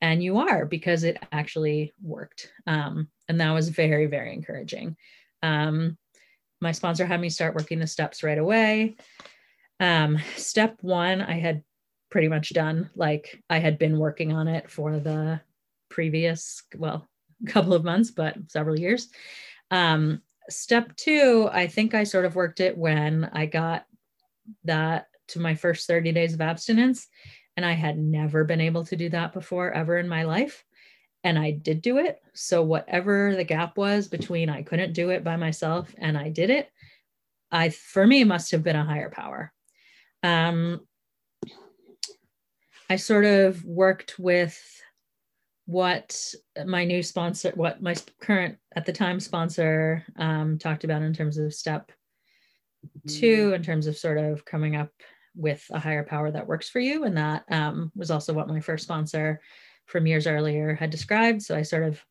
And 0.00 0.22
you 0.22 0.38
are 0.38 0.66
because 0.66 1.04
it 1.04 1.16
actually 1.32 1.94
worked. 2.02 2.50
Um, 2.66 3.08
and 3.28 3.40
that 3.40 3.52
was 3.52 3.70
very, 3.70 4.06
very 4.06 4.32
encouraging. 4.32 4.96
Um, 5.42 5.96
my 6.60 6.72
sponsor 6.72 7.06
had 7.06 7.20
me 7.20 7.30
start 7.30 7.54
working 7.54 7.78
the 7.78 7.86
steps 7.86 8.22
right 8.22 8.38
away. 8.38 8.96
Um, 9.80 10.18
step 10.36 10.76
one, 10.80 11.20
I 11.22 11.38
had 11.38 11.62
pretty 12.10 12.28
much 12.28 12.50
done. 12.50 12.90
Like 12.94 13.42
I 13.50 13.58
had 13.58 13.78
been 13.78 13.98
working 13.98 14.32
on 14.32 14.48
it 14.48 14.70
for 14.70 14.98
the 14.98 15.40
previous, 15.88 16.62
well, 16.76 17.06
couple 17.46 17.74
of 17.74 17.84
months, 17.84 18.10
but 18.10 18.36
several 18.48 18.78
years. 18.78 19.08
Um, 19.70 20.22
step 20.48 20.94
two, 20.96 21.48
I 21.52 21.66
think 21.66 21.94
I 21.94 22.04
sort 22.04 22.24
of 22.24 22.36
worked 22.36 22.60
it 22.60 22.76
when 22.76 23.28
I 23.32 23.46
got 23.46 23.86
that 24.64 25.08
to 25.28 25.40
my 25.40 25.54
first 25.54 25.86
30 25.86 26.12
days 26.12 26.34
of 26.34 26.40
abstinence. 26.40 27.08
And 27.56 27.64
I 27.64 27.72
had 27.72 27.98
never 27.98 28.44
been 28.44 28.60
able 28.60 28.84
to 28.86 28.96
do 28.96 29.08
that 29.10 29.32
before 29.32 29.72
ever 29.72 29.98
in 29.98 30.08
my 30.08 30.24
life. 30.24 30.64
And 31.24 31.38
I 31.38 31.52
did 31.52 31.82
do 31.82 31.98
it. 31.98 32.20
So, 32.34 32.62
whatever 32.62 33.34
the 33.34 33.44
gap 33.44 33.76
was 33.76 34.08
between 34.08 34.48
I 34.50 34.62
couldn't 34.62 34.92
do 34.92 35.10
it 35.10 35.24
by 35.24 35.36
myself 35.36 35.92
and 35.98 36.16
I 36.16 36.28
did 36.28 36.50
it, 36.50 36.70
I, 37.50 37.70
for 37.70 38.06
me, 38.06 38.24
must 38.24 38.50
have 38.50 38.62
been 38.62 38.76
a 38.76 38.84
higher 38.84 39.10
power. 39.10 39.52
Um, 40.22 40.86
I 42.88 42.96
sort 42.96 43.24
of 43.24 43.64
worked 43.64 44.18
with 44.18 44.60
what 45.66 46.32
my 46.64 46.84
new 46.84 47.02
sponsor, 47.02 47.52
what 47.54 47.82
my 47.82 47.94
current 48.20 48.56
at 48.74 48.86
the 48.86 48.92
time 48.92 49.20
sponsor 49.20 50.04
um, 50.16 50.58
talked 50.58 50.84
about 50.84 51.02
in 51.02 51.12
terms 51.12 51.38
of 51.38 51.52
step 51.52 51.90
two, 53.08 53.52
in 53.52 53.62
terms 53.62 53.88
of 53.88 53.96
sort 53.96 54.16
of 54.16 54.44
coming 54.44 54.76
up 54.76 54.90
with 55.34 55.64
a 55.70 55.78
higher 55.78 56.04
power 56.04 56.30
that 56.30 56.46
works 56.46 56.68
for 56.68 56.78
you. 56.78 57.04
And 57.04 57.16
that 57.16 57.44
um, 57.50 57.90
was 57.96 58.10
also 58.10 58.32
what 58.32 58.48
my 58.48 58.60
first 58.60 58.84
sponsor 58.84 59.40
from 59.86 60.06
years 60.06 60.26
earlier 60.26 60.74
had 60.74 60.90
described. 60.90 61.42
So 61.42 61.56
I 61.56 61.62
sort 61.62 61.82
of 61.82 62.02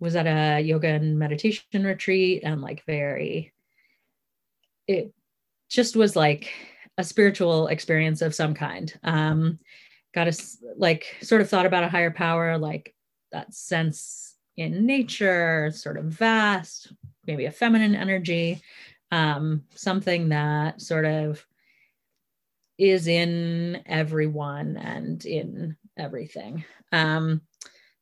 was 0.00 0.16
at 0.16 0.26
a 0.26 0.60
yoga 0.60 0.88
and 0.88 1.18
meditation 1.18 1.84
retreat 1.84 2.42
and 2.44 2.62
like 2.62 2.84
very, 2.86 3.52
it 4.86 5.12
just 5.68 5.94
was 5.94 6.16
like 6.16 6.50
a 6.96 7.04
spiritual 7.04 7.68
experience 7.68 8.22
of 8.22 8.34
some 8.34 8.54
kind. 8.54 8.98
Um, 9.04 9.58
got 10.14 10.28
a 10.28 10.36
like 10.76 11.16
sort 11.20 11.40
of 11.40 11.48
thought 11.48 11.66
about 11.66 11.84
a 11.84 11.88
higher 11.88 12.10
power, 12.10 12.58
like 12.58 12.94
that 13.32 13.52
sense 13.54 14.34
in 14.56 14.86
nature, 14.86 15.70
sort 15.72 15.96
of 15.96 16.04
vast, 16.06 16.92
maybe 17.26 17.44
a 17.44 17.50
feminine 17.50 17.94
energy, 17.94 18.60
um, 19.12 19.62
something 19.74 20.30
that 20.30 20.80
sort 20.80 21.04
of 21.04 21.44
is 22.76 23.06
in 23.06 23.82
everyone 23.86 24.76
and 24.76 25.24
in 25.24 25.76
everything. 25.96 26.64
Um, 26.92 27.42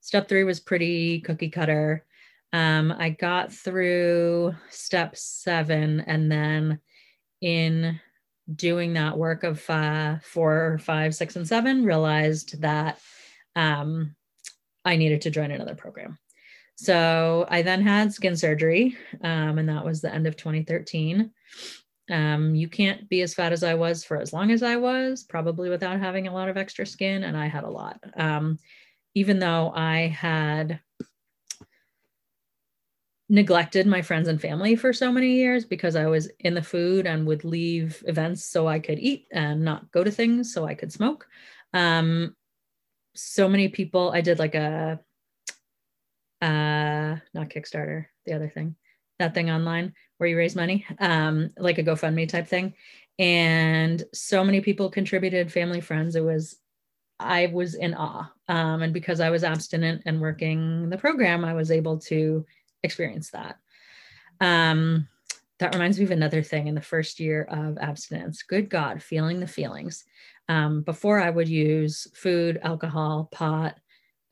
step 0.00 0.28
three 0.28 0.44
was 0.44 0.60
pretty 0.60 1.20
cookie 1.20 1.50
cutter. 1.50 2.04
Um, 2.52 2.94
I 2.96 3.10
got 3.10 3.52
through 3.52 4.54
step 4.70 5.16
seven, 5.16 6.00
and 6.00 6.30
then 6.30 6.80
in 7.40 8.00
doing 8.54 8.94
that 8.94 9.18
work 9.18 9.42
of 9.42 9.68
uh, 9.68 10.18
four, 10.22 10.78
five, 10.82 11.14
six, 11.14 11.36
and 11.36 11.46
seven, 11.46 11.84
realized 11.84 12.60
that 12.60 13.00
um, 13.54 14.14
I 14.84 14.96
needed 14.96 15.22
to 15.22 15.30
join 15.30 15.50
another 15.50 15.74
program. 15.74 16.18
So 16.76 17.46
I 17.48 17.62
then 17.62 17.82
had 17.82 18.12
skin 18.12 18.36
surgery, 18.36 18.96
um, 19.22 19.58
and 19.58 19.68
that 19.68 19.84
was 19.84 20.00
the 20.00 20.14
end 20.14 20.26
of 20.26 20.36
2013. 20.36 21.30
Um, 22.10 22.54
you 22.54 22.68
can't 22.68 23.08
be 23.08 23.22
as 23.22 23.34
fat 23.34 23.52
as 23.52 23.64
I 23.64 23.74
was 23.74 24.04
for 24.04 24.18
as 24.18 24.32
long 24.32 24.52
as 24.52 24.62
I 24.62 24.76
was, 24.76 25.24
probably 25.24 25.70
without 25.70 25.98
having 25.98 26.28
a 26.28 26.32
lot 26.32 26.48
of 26.48 26.56
extra 26.56 26.86
skin, 26.86 27.24
and 27.24 27.36
I 27.36 27.46
had 27.46 27.64
a 27.64 27.70
lot. 27.70 27.98
Um, 28.16 28.58
even 29.14 29.38
though 29.38 29.72
I 29.74 30.08
had 30.08 30.80
neglected 33.28 33.86
my 33.86 34.02
friends 34.02 34.28
and 34.28 34.40
family 34.40 34.76
for 34.76 34.92
so 34.92 35.10
many 35.10 35.34
years 35.34 35.64
because 35.64 35.96
I 35.96 36.06
was 36.06 36.30
in 36.40 36.54
the 36.54 36.62
food 36.62 37.06
and 37.06 37.26
would 37.26 37.44
leave 37.44 38.02
events 38.06 38.44
so 38.44 38.68
I 38.68 38.78
could 38.78 38.98
eat 38.98 39.26
and 39.32 39.64
not 39.64 39.90
go 39.90 40.04
to 40.04 40.10
things 40.10 40.52
so 40.52 40.64
I 40.64 40.74
could 40.74 40.92
smoke. 40.92 41.26
Um, 41.74 42.36
so 43.14 43.48
many 43.48 43.68
people, 43.68 44.12
I 44.12 44.20
did 44.20 44.38
like 44.38 44.54
a, 44.54 45.00
uh, 46.40 47.16
not 47.34 47.50
Kickstarter, 47.50 48.06
the 48.26 48.34
other 48.34 48.48
thing, 48.48 48.76
that 49.18 49.34
thing 49.34 49.50
online 49.50 49.94
where 50.18 50.28
you 50.28 50.36
raise 50.36 50.54
money, 50.54 50.86
um, 51.00 51.50
like 51.58 51.78
a 51.78 51.82
GoFundMe 51.82 52.28
type 52.28 52.46
thing. 52.46 52.74
And 53.18 54.04
so 54.12 54.44
many 54.44 54.60
people 54.60 54.90
contributed, 54.90 55.52
family, 55.52 55.80
friends. 55.80 56.16
It 56.16 56.24
was, 56.24 56.58
I 57.18 57.46
was 57.46 57.74
in 57.74 57.94
awe. 57.94 58.30
Um, 58.48 58.82
and 58.82 58.92
because 58.92 59.20
I 59.20 59.30
was 59.30 59.42
abstinent 59.42 60.02
and 60.06 60.20
working 60.20 60.90
the 60.90 60.98
program, 60.98 61.44
I 61.44 61.54
was 61.54 61.70
able 61.70 61.98
to 62.00 62.44
experience 62.86 63.30
that. 63.30 63.56
Um, 64.40 65.08
that 65.58 65.74
reminds 65.74 65.98
me 65.98 66.04
of 66.04 66.10
another 66.10 66.42
thing 66.42 66.66
in 66.66 66.74
the 66.74 66.80
first 66.80 67.20
year 67.20 67.42
of 67.44 67.78
abstinence. 67.78 68.42
Good 68.42 68.68
God, 68.68 69.02
feeling 69.02 69.40
the 69.40 69.46
feelings. 69.46 70.04
Um, 70.48 70.82
before 70.82 71.20
I 71.20 71.30
would 71.30 71.48
use 71.48 72.06
food, 72.14 72.58
alcohol, 72.62 73.28
pot, 73.32 73.78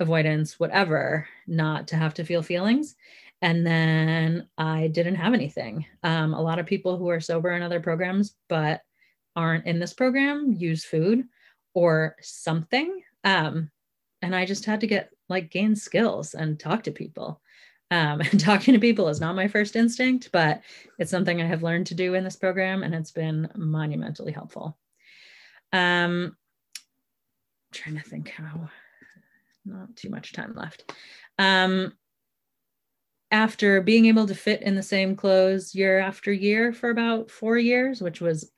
avoidance, 0.01 0.59
whatever, 0.61 1.27
not 1.47 1.89
to 1.89 1.97
have 1.97 2.15
to 2.15 2.25
feel 2.25 2.43
feelings. 2.43 2.97
And 3.43 3.67
then 3.67 4.49
I 4.57 4.89
didn't 4.89 5.17
have 5.17 5.35
anything. 5.35 5.87
Um, 6.03 6.35
a 6.35 6.41
lot 6.41 6.59
of 6.59 6.67
people 6.67 6.97
who 6.97 7.09
are 7.09 7.21
sober 7.21 7.51
in 7.53 7.63
other 7.63 7.81
programs, 7.81 8.37
but 8.49 8.83
aren't 9.37 9.67
in 9.67 9.79
this 9.79 9.93
program, 9.93 10.53
use 10.53 10.85
food 10.85 11.25
or 11.75 12.17
something. 12.21 13.03
Um, 13.25 13.71
and 14.23 14.35
I 14.35 14.47
just 14.47 14.65
had 14.65 14.81
to 14.81 14.87
get 14.87 15.11
like 15.29 15.51
gain 15.51 15.75
skills 15.75 16.35
and 16.35 16.59
talk 16.59 16.85
to 16.85 16.91
people. 16.91 17.41
Um, 17.91 18.21
and 18.33 18.41
talking 18.41 18.75
to 18.75 18.81
people 18.81 19.09
is 19.09 19.21
not 19.21 19.37
my 19.37 19.49
first 19.49 19.77
instinct, 19.77 20.31
but 20.33 20.63
it's 20.99 21.11
something 21.11 21.41
I 21.41 21.47
have 21.47 21.63
learned 21.63 21.87
to 21.89 21.95
do 21.95 22.15
in 22.15 22.25
this 22.25 22.37
program, 22.37 22.83
and 22.83 22.95
it's 22.95 23.13
been 23.13 23.49
monumentally 23.57 24.33
helpful. 24.33 24.77
Um, 25.73 26.37
trying 27.73 27.97
to 27.97 28.03
think 28.03 28.29
how, 28.29 28.69
not 29.65 29.97
too 29.97 30.11
much 30.11 30.33
time 30.33 30.55
left. 30.55 30.93
Um, 31.39 31.93
after 33.31 33.81
being 33.81 34.07
able 34.07 34.27
to 34.29 34.35
fit 34.35 34.63
in 34.63 34.77
the 34.77 34.83
same 34.83 35.17
clothes 35.17 35.75
year 35.75 35.99
after 35.99 36.33
year 36.33 36.73
for 36.73 36.91
about 36.91 37.31
four 37.31 37.59
years, 37.59 38.01
which 38.01 38.21
was 38.21 38.53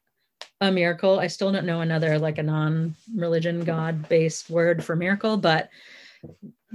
a 0.61 0.71
miracle. 0.71 1.18
I 1.18 1.26
still 1.26 1.52
don't 1.52 1.66
know 1.66 1.80
another 1.80 2.18
like 2.18 2.38
a 2.38 2.42
non-religion 2.42 3.64
God-based 3.64 4.50
word 4.50 4.85
for 4.85 4.97
miracle, 4.97 5.37
but 5.37 5.71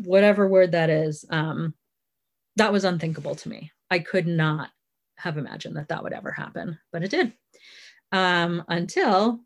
whatever 0.04 0.48
word 0.48 0.72
that 0.72 0.90
is, 0.90 1.26
um, 1.30 1.74
that 2.58 2.72
was 2.72 2.84
unthinkable 2.84 3.36
to 3.36 3.50
me. 3.50 3.72
I 3.90 4.00
could 4.00 4.28
not 4.28 4.70
have 5.18 5.38
imagined 5.38 5.76
that 5.78 5.90
that 5.90 6.04
would 6.04 6.14
ever 6.14 6.32
happen, 6.32 6.80
but 6.92 7.04
it 7.04 7.12
did. 7.12 7.34
Um, 8.12 8.64
until 8.68 9.40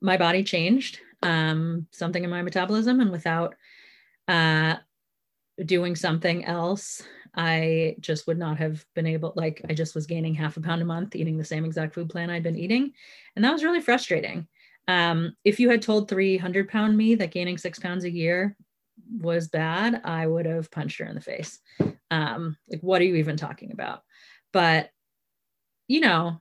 my 0.00 0.16
body 0.16 0.44
changed, 0.44 1.00
um, 1.22 1.86
something 1.90 2.22
in 2.22 2.30
my 2.30 2.42
metabolism, 2.42 3.00
and 3.00 3.10
without 3.10 3.54
uh, 4.28 4.76
doing 5.64 5.96
something 5.96 6.44
else, 6.44 7.02
I 7.34 7.96
just 8.00 8.26
would 8.26 8.38
not 8.38 8.58
have 8.58 8.84
been 8.94 9.06
able, 9.06 9.32
like, 9.34 9.62
I 9.68 9.74
just 9.74 9.94
was 9.94 10.06
gaining 10.06 10.34
half 10.34 10.56
a 10.56 10.60
pound 10.60 10.82
a 10.82 10.84
month, 10.84 11.16
eating 11.16 11.36
the 11.36 11.44
same 11.44 11.64
exact 11.64 11.94
food 11.94 12.08
plan 12.08 12.30
I'd 12.30 12.42
been 12.42 12.58
eating. 12.58 12.92
And 13.34 13.44
that 13.44 13.52
was 13.52 13.64
really 13.64 13.80
frustrating. 13.80 14.46
Um, 14.86 15.34
if 15.44 15.58
you 15.58 15.70
had 15.70 15.82
told 15.82 16.08
300 16.08 16.68
pound 16.68 16.96
me 16.96 17.14
that 17.16 17.32
gaining 17.32 17.58
six 17.58 17.78
pounds 17.78 18.04
a 18.04 18.10
year 18.10 18.56
was 19.10 19.48
bad, 19.48 20.00
I 20.04 20.26
would 20.26 20.46
have 20.46 20.70
punched 20.70 20.98
her 20.98 21.06
in 21.06 21.14
the 21.14 21.20
face. 21.20 21.58
Um, 22.10 22.56
like, 22.68 22.80
what 22.80 23.00
are 23.00 23.04
you 23.04 23.16
even 23.16 23.36
talking 23.36 23.72
about? 23.72 24.02
But, 24.52 24.90
you 25.88 26.00
know, 26.00 26.40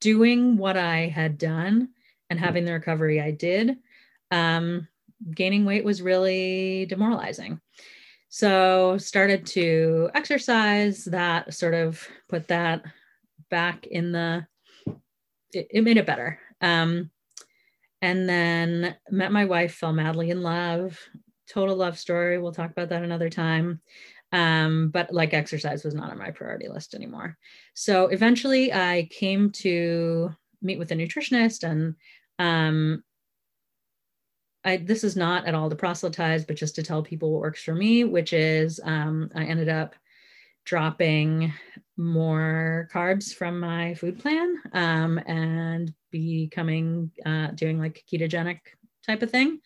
doing 0.00 0.56
what 0.56 0.76
I 0.76 1.06
had 1.08 1.38
done 1.38 1.90
and 2.30 2.38
having 2.38 2.64
the 2.64 2.72
recovery 2.72 3.20
I 3.20 3.30
did, 3.30 3.76
um, 4.30 4.88
gaining 5.34 5.64
weight 5.64 5.84
was 5.84 6.02
really 6.02 6.86
demoralizing. 6.86 7.60
So, 8.28 8.98
started 8.98 9.46
to 9.46 10.10
exercise 10.14 11.04
that, 11.04 11.54
sort 11.54 11.74
of 11.74 12.06
put 12.28 12.48
that 12.48 12.84
back 13.50 13.86
in 13.86 14.12
the, 14.12 14.46
it, 15.52 15.68
it 15.70 15.84
made 15.84 15.96
it 15.96 16.06
better. 16.06 16.40
Um, 16.60 17.10
and 18.02 18.28
then 18.28 18.96
met 19.10 19.32
my 19.32 19.46
wife, 19.46 19.74
fell 19.74 19.92
madly 19.92 20.30
in 20.30 20.42
love, 20.42 20.98
total 21.48 21.76
love 21.76 21.98
story. 21.98 22.38
We'll 22.38 22.52
talk 22.52 22.70
about 22.70 22.88
that 22.90 23.02
another 23.02 23.30
time. 23.30 23.80
Um, 24.32 24.88
but 24.88 25.12
like 25.12 25.32
exercise 25.32 25.84
was 25.84 25.94
not 25.94 26.10
on 26.10 26.18
my 26.18 26.30
priority 26.30 26.68
list 26.68 26.94
anymore. 26.94 27.36
So 27.74 28.08
eventually 28.08 28.72
I 28.72 29.08
came 29.10 29.50
to 29.52 30.30
meet 30.60 30.78
with 30.78 30.90
a 30.90 30.94
nutritionist 30.96 31.62
and 31.62 31.94
um, 32.38 33.04
I, 34.64 34.78
this 34.78 35.04
is 35.04 35.14
not 35.14 35.46
at 35.46 35.54
all 35.54 35.70
to 35.70 35.76
proselytize, 35.76 36.44
but 36.44 36.56
just 36.56 36.74
to 36.76 36.82
tell 36.82 37.02
people 37.02 37.30
what 37.30 37.42
works 37.42 37.62
for 37.62 37.74
me, 37.74 38.04
which 38.04 38.32
is 38.32 38.80
um, 38.82 39.30
I 39.34 39.44
ended 39.44 39.68
up 39.68 39.94
dropping 40.64 41.52
more 41.96 42.88
carbs 42.92 43.34
from 43.34 43.60
my 43.60 43.94
food 43.94 44.18
plan 44.18 44.56
um, 44.72 45.18
and 45.26 45.92
becoming 46.10 47.10
uh, 47.24 47.48
doing 47.48 47.78
like 47.78 48.04
ketogenic 48.10 48.60
type 49.06 49.22
of 49.22 49.30
thing. 49.30 49.60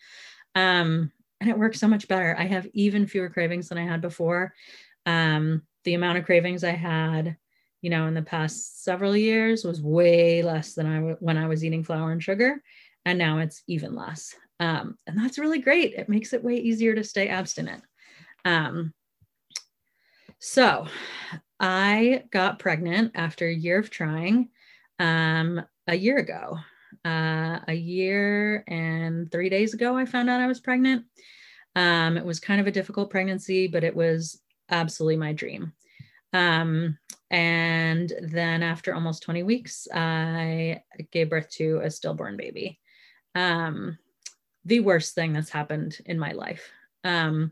Um, 0.55 1.11
and 1.41 1.49
it 1.49 1.57
works 1.57 1.79
so 1.79 1.87
much 1.87 2.07
better. 2.07 2.35
I 2.37 2.45
have 2.45 2.67
even 2.73 3.07
fewer 3.07 3.29
cravings 3.29 3.69
than 3.69 3.77
I 3.77 3.85
had 3.85 4.01
before. 4.01 4.53
Um, 5.05 5.63
the 5.83 5.93
amount 5.93 6.17
of 6.17 6.25
cravings 6.25 6.63
I 6.63 6.71
had, 6.71 7.37
you 7.81 7.89
know, 7.89 8.07
in 8.07 8.13
the 8.13 8.21
past 8.21 8.83
several 8.83 9.15
years 9.15 9.63
was 9.63 9.81
way 9.81 10.41
less 10.41 10.73
than 10.73 10.85
I 10.85 10.95
w- 10.95 11.17
when 11.19 11.37
I 11.37 11.47
was 11.47 11.63
eating 11.63 11.83
flour 11.83 12.11
and 12.11 12.21
sugar, 12.21 12.61
and 13.05 13.17
now 13.17 13.39
it's 13.39 13.63
even 13.67 13.95
less. 13.95 14.35
Um, 14.59 14.97
and 15.07 15.17
that's 15.17 15.39
really 15.39 15.59
great. 15.59 15.93
It 15.93 16.09
makes 16.09 16.33
it 16.33 16.43
way 16.43 16.55
easier 16.55 16.93
to 16.95 17.03
stay 17.03 17.29
abstinent. 17.29 17.83
Um, 18.43 18.93
so, 20.39 20.87
I 21.59 22.23
got 22.31 22.59
pregnant 22.59 23.11
after 23.15 23.47
a 23.47 23.53
year 23.53 23.79
of 23.79 23.89
trying 23.89 24.49
um, 24.97 25.61
a 25.87 25.95
year 25.95 26.17
ago 26.17 26.57
uh, 27.05 27.59
a 27.67 27.73
year 27.73 28.63
and 28.67 29.31
three 29.31 29.49
days 29.49 29.73
ago, 29.73 29.97
I 29.97 30.05
found 30.05 30.29
out 30.29 30.41
I 30.41 30.47
was 30.47 30.59
pregnant. 30.59 31.05
Um, 31.75 32.17
it 32.17 32.25
was 32.25 32.39
kind 32.39 32.59
of 32.59 32.67
a 32.67 32.71
difficult 32.71 33.09
pregnancy, 33.09 33.67
but 33.67 33.83
it 33.83 33.95
was 33.95 34.41
absolutely 34.69 35.17
my 35.17 35.33
dream. 35.33 35.73
Um, 36.33 36.97
and 37.31 38.11
then 38.21 38.63
after 38.63 38.93
almost 38.93 39.23
20 39.23 39.43
weeks, 39.43 39.87
I 39.93 40.81
gave 41.11 41.29
birth 41.29 41.49
to 41.51 41.79
a 41.83 41.91
stillborn 41.91 42.37
baby. 42.37 42.79
Um, 43.35 43.97
the 44.65 44.79
worst 44.79 45.15
thing 45.15 45.33
that's 45.33 45.49
happened 45.49 45.97
in 46.05 46.19
my 46.19 46.31
life. 46.31 46.69
Um, 47.03 47.51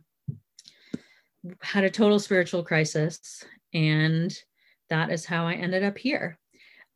had 1.62 1.84
a 1.84 1.90
total 1.90 2.20
spiritual 2.20 2.64
crisis, 2.64 3.44
and 3.74 4.36
that 4.90 5.12
is 5.12 5.26
how 5.26 5.48
I 5.48 5.54
ended 5.54 5.84
up 5.84 5.98
here. 5.98 6.38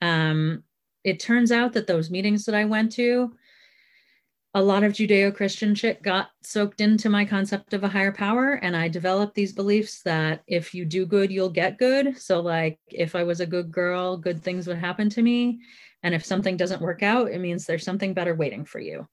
Um, 0.02 0.64
it 1.04 1.20
turns 1.20 1.52
out 1.52 1.74
that 1.74 1.88
those 1.88 2.12
meetings 2.12 2.46
that 2.46 2.56
I 2.56 2.66
went 2.66 2.92
to, 2.94 3.34
a 4.54 4.62
lot 4.62 4.84
of 4.84 4.92
Judeo 4.92 5.34
Christian 5.34 5.74
shit 5.74 6.04
got 6.04 6.30
soaked 6.44 6.82
into 6.82 7.10
my 7.10 7.24
concept 7.24 7.74
of 7.74 7.84
a 7.84 7.88
higher 7.88 8.12
power. 8.12 8.56
And 8.56 8.76
I 8.76 8.90
developed 8.90 9.34
these 9.34 9.54
beliefs 9.54 10.02
that 10.02 10.44
if 10.46 10.74
you 10.74 10.84
do 10.84 11.06
good, 11.06 11.32
you'll 11.32 11.50
get 11.50 11.78
good. 11.78 12.18
So, 12.18 12.42
like, 12.42 12.78
if 12.90 13.16
I 13.16 13.24
was 13.24 13.40
a 13.40 13.46
good 13.46 13.72
girl, 13.72 14.18
good 14.18 14.44
things 14.44 14.68
would 14.68 14.78
happen 14.78 15.10
to 15.12 15.22
me. 15.22 15.60
And 16.04 16.14
if 16.14 16.26
something 16.26 16.58
doesn't 16.58 16.82
work 16.82 17.02
out, 17.02 17.32
it 17.32 17.40
means 17.40 17.66
there's 17.66 17.86
something 17.86 18.14
better 18.14 18.36
waiting 18.36 18.66
for 18.66 18.80
you. 18.80 19.08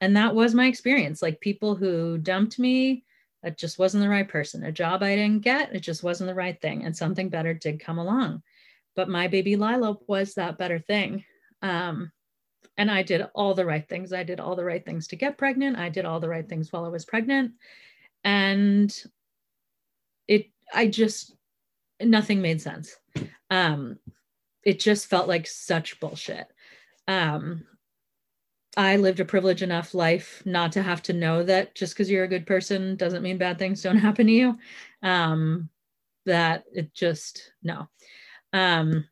And 0.00 0.16
that 0.16 0.34
was 0.34 0.54
my 0.54 0.66
experience. 0.66 1.22
Like, 1.22 1.40
people 1.40 1.74
who 1.74 2.18
dumped 2.18 2.60
me, 2.60 3.04
it 3.42 3.58
just 3.58 3.80
wasn't 3.80 4.02
the 4.02 4.08
right 4.08 4.28
person. 4.28 4.64
A 4.64 4.72
job 4.72 5.02
I 5.02 5.16
didn't 5.16 5.42
get, 5.42 5.74
it 5.74 5.80
just 5.80 6.04
wasn't 6.04 6.28
the 6.28 6.34
right 6.34 6.60
thing. 6.60 6.84
And 6.84 6.96
something 6.96 7.30
better 7.30 7.52
did 7.52 7.80
come 7.80 7.98
along. 7.98 8.42
But 8.94 9.08
my 9.08 9.26
baby 9.26 9.56
Lila 9.56 9.96
was 10.06 10.34
that 10.34 10.56
better 10.56 10.78
thing. 10.78 11.24
Um, 11.64 12.12
and 12.76 12.90
I 12.90 13.02
did 13.02 13.26
all 13.34 13.54
the 13.54 13.66
right 13.66 13.88
things. 13.88 14.12
I 14.12 14.24
did 14.24 14.40
all 14.40 14.56
the 14.56 14.64
right 14.64 14.84
things 14.84 15.08
to 15.08 15.16
get 15.16 15.38
pregnant. 15.38 15.78
I 15.78 15.90
did 15.90 16.04
all 16.04 16.20
the 16.20 16.28
right 16.28 16.48
things 16.48 16.72
while 16.72 16.84
I 16.84 16.88
was 16.90 17.04
pregnant. 17.04 17.52
And 18.24 18.94
it, 20.28 20.48
I 20.74 20.88
just, 20.88 21.36
nothing 22.02 22.42
made 22.42 22.60
sense. 22.62 22.96
Um, 23.50 23.98
it 24.64 24.80
just 24.80 25.06
felt 25.06 25.28
like 25.28 25.46
such 25.46 26.00
bullshit. 26.00 26.48
Um, 27.08 27.64
I 28.76 28.96
lived 28.96 29.20
a 29.20 29.24
privileged 29.26 29.62
enough 29.62 29.94
life 29.94 30.42
not 30.46 30.72
to 30.72 30.82
have 30.82 31.02
to 31.04 31.14
know 31.14 31.44
that 31.44 31.74
just 31.76 31.94
because 31.94 32.10
you're 32.10 32.24
a 32.24 32.28
good 32.28 32.46
person 32.46 32.96
doesn't 32.96 33.22
mean 33.22 33.38
bad 33.38 33.58
things 33.58 33.82
don't 33.82 33.98
happen 33.98 34.26
to 34.28 34.32
you. 34.32 34.58
Um, 35.02 35.68
that 36.26 36.64
it 36.72 36.94
just, 36.94 37.52
no. 37.62 37.88
Um, 38.52 39.06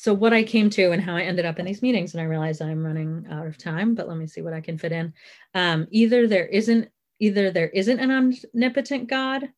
so 0.00 0.14
what 0.14 0.32
I 0.32 0.44
came 0.44 0.70
to 0.70 0.92
and 0.92 1.02
how 1.02 1.16
I 1.16 1.22
ended 1.22 1.44
up 1.44 1.58
in 1.58 1.66
these 1.66 1.82
meetings, 1.82 2.14
and 2.14 2.20
I 2.20 2.26
realize 2.26 2.60
I'm 2.60 2.86
running 2.86 3.26
out 3.32 3.48
of 3.48 3.58
time, 3.58 3.96
but 3.96 4.06
let 4.06 4.16
me 4.16 4.28
see 4.28 4.42
what 4.42 4.52
I 4.52 4.60
can 4.60 4.78
fit 4.78 4.92
in. 4.92 5.12
Um, 5.54 5.88
either 5.90 6.28
there 6.28 6.46
isn't 6.46 6.88
either 7.18 7.50
there 7.50 7.70
isn't 7.70 7.98
an 7.98 8.12
omnipotent 8.12 9.08
God, 9.08 9.48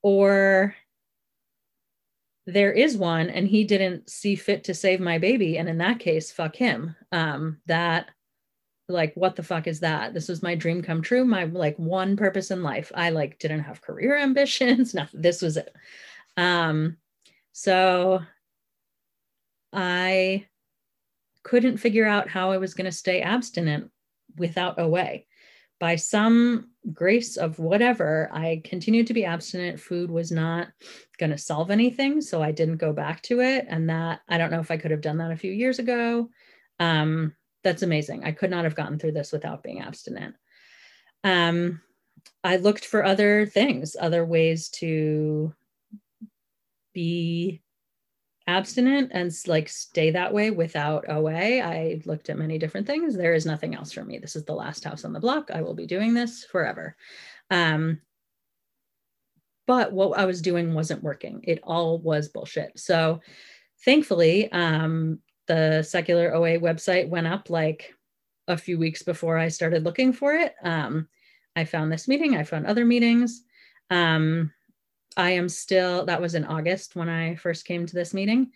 or 0.00 0.74
there 2.46 2.72
is 2.72 2.96
one 2.96 3.28
and 3.28 3.46
he 3.46 3.64
didn't 3.64 4.08
see 4.08 4.34
fit 4.34 4.64
to 4.64 4.72
save 4.72 4.98
my 4.98 5.18
baby 5.18 5.58
and 5.58 5.68
in 5.68 5.76
that 5.76 5.98
case 5.98 6.32
fuck 6.32 6.56
him. 6.56 6.96
Um 7.12 7.58
that 7.66 8.08
like 8.88 9.12
what 9.14 9.36
the 9.36 9.42
fuck 9.42 9.66
is 9.66 9.80
that? 9.80 10.14
This 10.14 10.28
was 10.28 10.42
my 10.42 10.54
dream 10.54 10.80
come 10.80 11.02
true 11.02 11.26
my 11.26 11.44
like 11.44 11.78
one 11.78 12.16
purpose 12.16 12.50
in 12.50 12.62
life. 12.62 12.90
I 12.94 13.10
like 13.10 13.38
didn't 13.38 13.60
have 13.60 13.82
career 13.82 14.16
ambitions 14.22 14.94
nothing 14.94 15.20
this 15.20 15.42
was 15.42 15.58
it. 15.58 15.76
Um 16.38 16.96
so 17.52 18.22
I 19.72 20.46
couldn't 21.42 21.78
figure 21.78 22.06
out 22.06 22.28
how 22.28 22.50
I 22.50 22.58
was 22.58 22.74
going 22.74 22.84
to 22.84 22.92
stay 22.92 23.20
abstinent 23.20 23.90
without 24.36 24.78
OA. 24.78 25.20
by 25.80 25.94
some 25.94 26.70
grace 26.92 27.36
of 27.36 27.58
whatever, 27.60 28.28
I 28.32 28.62
continued 28.64 29.06
to 29.06 29.14
be 29.14 29.24
abstinent. 29.24 29.78
Food 29.78 30.10
was 30.10 30.32
not 30.32 30.68
going 31.18 31.30
to 31.30 31.38
solve 31.38 31.70
anything. 31.70 32.20
So 32.20 32.42
I 32.42 32.50
didn't 32.50 32.78
go 32.78 32.92
back 32.92 33.22
to 33.22 33.40
it. 33.40 33.66
And 33.68 33.88
that, 33.88 34.20
I 34.28 34.38
don't 34.38 34.50
know 34.50 34.58
if 34.58 34.72
I 34.72 34.76
could 34.76 34.90
have 34.90 35.00
done 35.00 35.18
that 35.18 35.30
a 35.30 35.36
few 35.36 35.52
years 35.52 35.78
ago. 35.78 36.30
Um, 36.80 37.34
that's 37.62 37.82
amazing. 37.82 38.24
I 38.24 38.32
could 38.32 38.50
not 38.50 38.64
have 38.64 38.74
gotten 38.74 38.98
through 38.98 39.12
this 39.12 39.30
without 39.30 39.62
being 39.62 39.80
abstinent. 39.80 40.34
Um, 41.22 41.80
I 42.42 42.56
looked 42.56 42.84
for 42.84 43.04
other 43.04 43.46
things, 43.46 43.96
other 43.98 44.24
ways 44.24 44.68
to 44.70 45.54
be 46.92 47.62
abstinent 48.48 49.10
and 49.12 49.30
like 49.46 49.68
stay 49.68 50.10
that 50.10 50.32
way 50.32 50.50
without 50.50 51.08
OA. 51.08 51.60
I 51.60 52.00
looked 52.06 52.30
at 52.30 52.38
many 52.38 52.58
different 52.58 52.86
things. 52.86 53.14
There 53.14 53.34
is 53.34 53.44
nothing 53.44 53.74
else 53.74 53.92
for 53.92 54.02
me. 54.02 54.18
This 54.18 54.34
is 54.34 54.44
the 54.44 54.54
last 54.54 54.84
house 54.84 55.04
on 55.04 55.12
the 55.12 55.20
block. 55.20 55.50
I 55.52 55.60
will 55.60 55.74
be 55.74 55.86
doing 55.86 56.14
this 56.14 56.44
forever. 56.44 56.96
Um, 57.50 58.00
but 59.66 59.92
what 59.92 60.18
I 60.18 60.24
was 60.24 60.40
doing 60.40 60.72
wasn't 60.72 61.02
working. 61.02 61.42
It 61.44 61.60
all 61.62 61.98
was 61.98 62.30
bullshit. 62.30 62.78
So 62.78 63.20
thankfully, 63.84 64.50
um, 64.50 65.18
the 65.46 65.82
secular 65.82 66.34
OA 66.34 66.58
website 66.58 67.08
went 67.08 67.26
up 67.26 67.50
like 67.50 67.92
a 68.48 68.56
few 68.56 68.78
weeks 68.78 69.02
before 69.02 69.36
I 69.36 69.48
started 69.48 69.84
looking 69.84 70.10
for 70.10 70.32
it. 70.32 70.54
Um, 70.64 71.06
I 71.54 71.66
found 71.66 71.92
this 71.92 72.08
meeting, 72.08 72.34
I 72.34 72.44
found 72.44 72.66
other 72.66 72.86
meetings. 72.86 73.42
Um, 73.90 74.52
I 75.16 75.30
am 75.30 75.48
still, 75.48 76.04
that 76.06 76.20
was 76.20 76.34
in 76.34 76.44
August 76.44 76.96
when 76.96 77.08
I 77.08 77.34
first 77.36 77.64
came 77.64 77.86
to 77.86 77.94
this 77.94 78.14
meeting. 78.14 78.52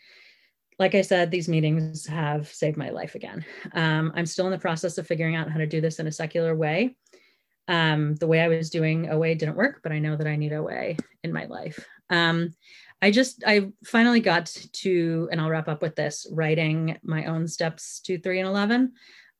Like 0.78 0.94
I 0.94 1.02
said, 1.02 1.30
these 1.30 1.48
meetings 1.48 2.06
have 2.06 2.48
saved 2.48 2.76
my 2.76 2.90
life 2.90 3.14
again. 3.14 3.44
Um, 3.72 4.12
I'm 4.14 4.26
still 4.26 4.46
in 4.46 4.52
the 4.52 4.58
process 4.58 4.98
of 4.98 5.06
figuring 5.06 5.36
out 5.36 5.50
how 5.50 5.58
to 5.58 5.66
do 5.66 5.80
this 5.80 5.98
in 5.98 6.06
a 6.06 6.12
secular 6.12 6.54
way. 6.54 6.96
Um, 7.68 8.16
the 8.16 8.26
way 8.26 8.40
I 8.40 8.48
was 8.48 8.70
doing 8.70 9.10
OA 9.10 9.34
didn't 9.34 9.56
work, 9.56 9.80
but 9.82 9.92
I 9.92 9.98
know 9.98 10.16
that 10.16 10.26
I 10.26 10.36
need 10.36 10.52
OA 10.52 10.96
in 11.22 11.32
my 11.32 11.44
life. 11.46 11.84
Um, 12.10 12.54
I 13.00 13.10
just, 13.10 13.42
I 13.46 13.68
finally 13.84 14.20
got 14.20 14.46
to, 14.72 15.28
and 15.30 15.40
I'll 15.40 15.50
wrap 15.50 15.68
up 15.68 15.82
with 15.82 15.96
this, 15.96 16.26
writing 16.30 16.98
my 17.02 17.26
own 17.26 17.48
steps 17.48 18.00
two, 18.00 18.18
three, 18.18 18.38
and 18.38 18.48
11 18.48 18.92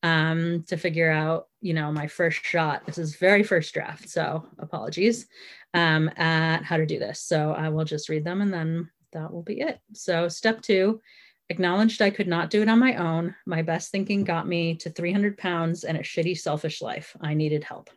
um, 0.03 0.63
to 0.67 0.77
figure 0.77 1.09
out, 1.09 1.47
you 1.61 1.73
know, 1.73 1.91
my 1.91 2.07
first 2.07 2.43
shot. 2.43 2.85
This 2.85 2.97
is 2.97 3.15
very 3.15 3.43
first 3.43 3.73
draft, 3.73 4.09
so 4.09 4.45
apologies 4.59 5.27
um, 5.73 6.09
at 6.17 6.63
how 6.63 6.77
to 6.77 6.85
do 6.85 6.99
this. 6.99 7.19
So 7.19 7.51
I 7.51 7.69
will 7.69 7.85
just 7.85 8.09
read 8.09 8.23
them 8.23 8.41
and 8.41 8.53
then 8.53 8.89
that 9.11 9.31
will 9.31 9.43
be 9.43 9.61
it. 9.61 9.79
So 9.93 10.27
step 10.27 10.61
two, 10.61 11.01
acknowledged 11.49 12.01
I 12.01 12.09
could 12.09 12.27
not 12.27 12.49
do 12.49 12.61
it 12.61 12.69
on 12.69 12.79
my 12.79 12.95
own. 12.95 13.35
My 13.45 13.61
best 13.61 13.91
thinking 13.91 14.23
got 14.23 14.47
me 14.47 14.75
to 14.75 14.89
300 14.89 15.37
pounds 15.37 15.83
and 15.83 15.97
a 15.97 16.01
shitty, 16.01 16.37
selfish 16.37 16.81
life. 16.81 17.15
I 17.21 17.33
needed 17.33 17.63
help. 17.63 17.89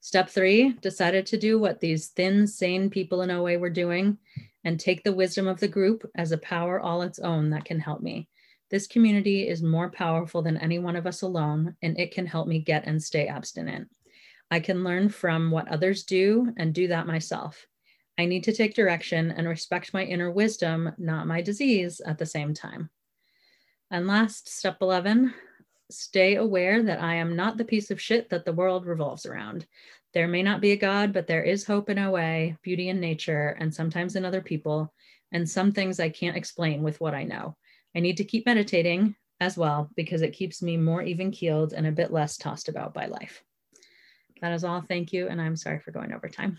Step 0.00 0.30
three, 0.30 0.72
decided 0.74 1.26
to 1.26 1.36
do 1.36 1.58
what 1.58 1.80
these 1.80 2.08
thin, 2.08 2.46
sane 2.46 2.88
people 2.88 3.22
in 3.22 3.30
OA 3.30 3.58
were 3.58 3.70
doing 3.70 4.16
and 4.64 4.78
take 4.78 5.02
the 5.02 5.12
wisdom 5.12 5.48
of 5.48 5.58
the 5.58 5.68
group 5.68 6.08
as 6.14 6.30
a 6.30 6.38
power 6.38 6.80
all 6.80 7.02
its 7.02 7.18
own 7.18 7.50
that 7.50 7.64
can 7.64 7.80
help 7.80 8.00
me. 8.00 8.28
This 8.70 8.86
community 8.86 9.48
is 9.48 9.62
more 9.62 9.90
powerful 9.90 10.42
than 10.42 10.56
any 10.58 10.78
one 10.78 10.94
of 10.94 11.06
us 11.06 11.22
alone, 11.22 11.74
and 11.82 11.98
it 11.98 12.12
can 12.12 12.26
help 12.26 12.46
me 12.46 12.60
get 12.60 12.86
and 12.86 13.02
stay 13.02 13.26
abstinent. 13.26 13.88
I 14.50 14.60
can 14.60 14.84
learn 14.84 15.08
from 15.08 15.50
what 15.50 15.68
others 15.68 16.04
do 16.04 16.52
and 16.56 16.74
do 16.74 16.88
that 16.88 17.06
myself. 17.06 17.66
I 18.18 18.24
need 18.24 18.44
to 18.44 18.52
take 18.52 18.74
direction 18.74 19.30
and 19.30 19.46
respect 19.48 19.94
my 19.94 20.04
inner 20.04 20.30
wisdom, 20.30 20.92
not 20.98 21.26
my 21.26 21.40
disease, 21.40 22.00
at 22.00 22.18
the 22.18 22.26
same 22.26 22.54
time. 22.54 22.90
And 23.90 24.06
last, 24.06 24.48
step 24.48 24.78
11 24.80 25.34
stay 25.90 26.36
aware 26.36 26.82
that 26.82 27.00
I 27.00 27.14
am 27.14 27.34
not 27.34 27.56
the 27.56 27.64
piece 27.64 27.90
of 27.90 28.00
shit 28.00 28.28
that 28.28 28.44
the 28.44 28.52
world 28.52 28.86
revolves 28.86 29.24
around. 29.24 29.66
There 30.12 30.28
may 30.28 30.42
not 30.42 30.60
be 30.60 30.72
a 30.72 30.76
God, 30.76 31.12
but 31.12 31.26
there 31.26 31.42
is 31.42 31.64
hope 31.64 31.88
in 31.88 31.98
a 31.98 32.10
way, 32.10 32.56
beauty 32.62 32.88
in 32.88 33.00
nature, 33.00 33.56
and 33.58 33.74
sometimes 33.74 34.16
in 34.16 34.24
other 34.24 34.42
people, 34.42 34.92
and 35.32 35.48
some 35.48 35.72
things 35.72 36.00
I 36.00 36.08
can't 36.08 36.36
explain 36.36 36.82
with 36.82 37.00
what 37.00 37.14
I 37.14 37.24
know. 37.24 37.56
I 37.94 38.00
need 38.00 38.16
to 38.18 38.24
keep 38.24 38.46
meditating 38.46 39.16
as 39.40 39.56
well 39.56 39.90
because 39.96 40.22
it 40.22 40.32
keeps 40.32 40.62
me 40.62 40.76
more 40.76 41.02
even 41.02 41.30
keeled 41.30 41.72
and 41.72 41.86
a 41.86 41.92
bit 41.92 42.12
less 42.12 42.36
tossed 42.36 42.68
about 42.68 42.94
by 42.94 43.06
life. 43.06 43.42
That 44.40 44.52
is 44.52 44.64
all. 44.64 44.80
Thank 44.80 45.12
you. 45.12 45.28
And 45.28 45.40
I'm 45.40 45.56
sorry 45.56 45.80
for 45.80 45.90
going 45.90 46.12
over 46.12 46.28
time. 46.28 46.58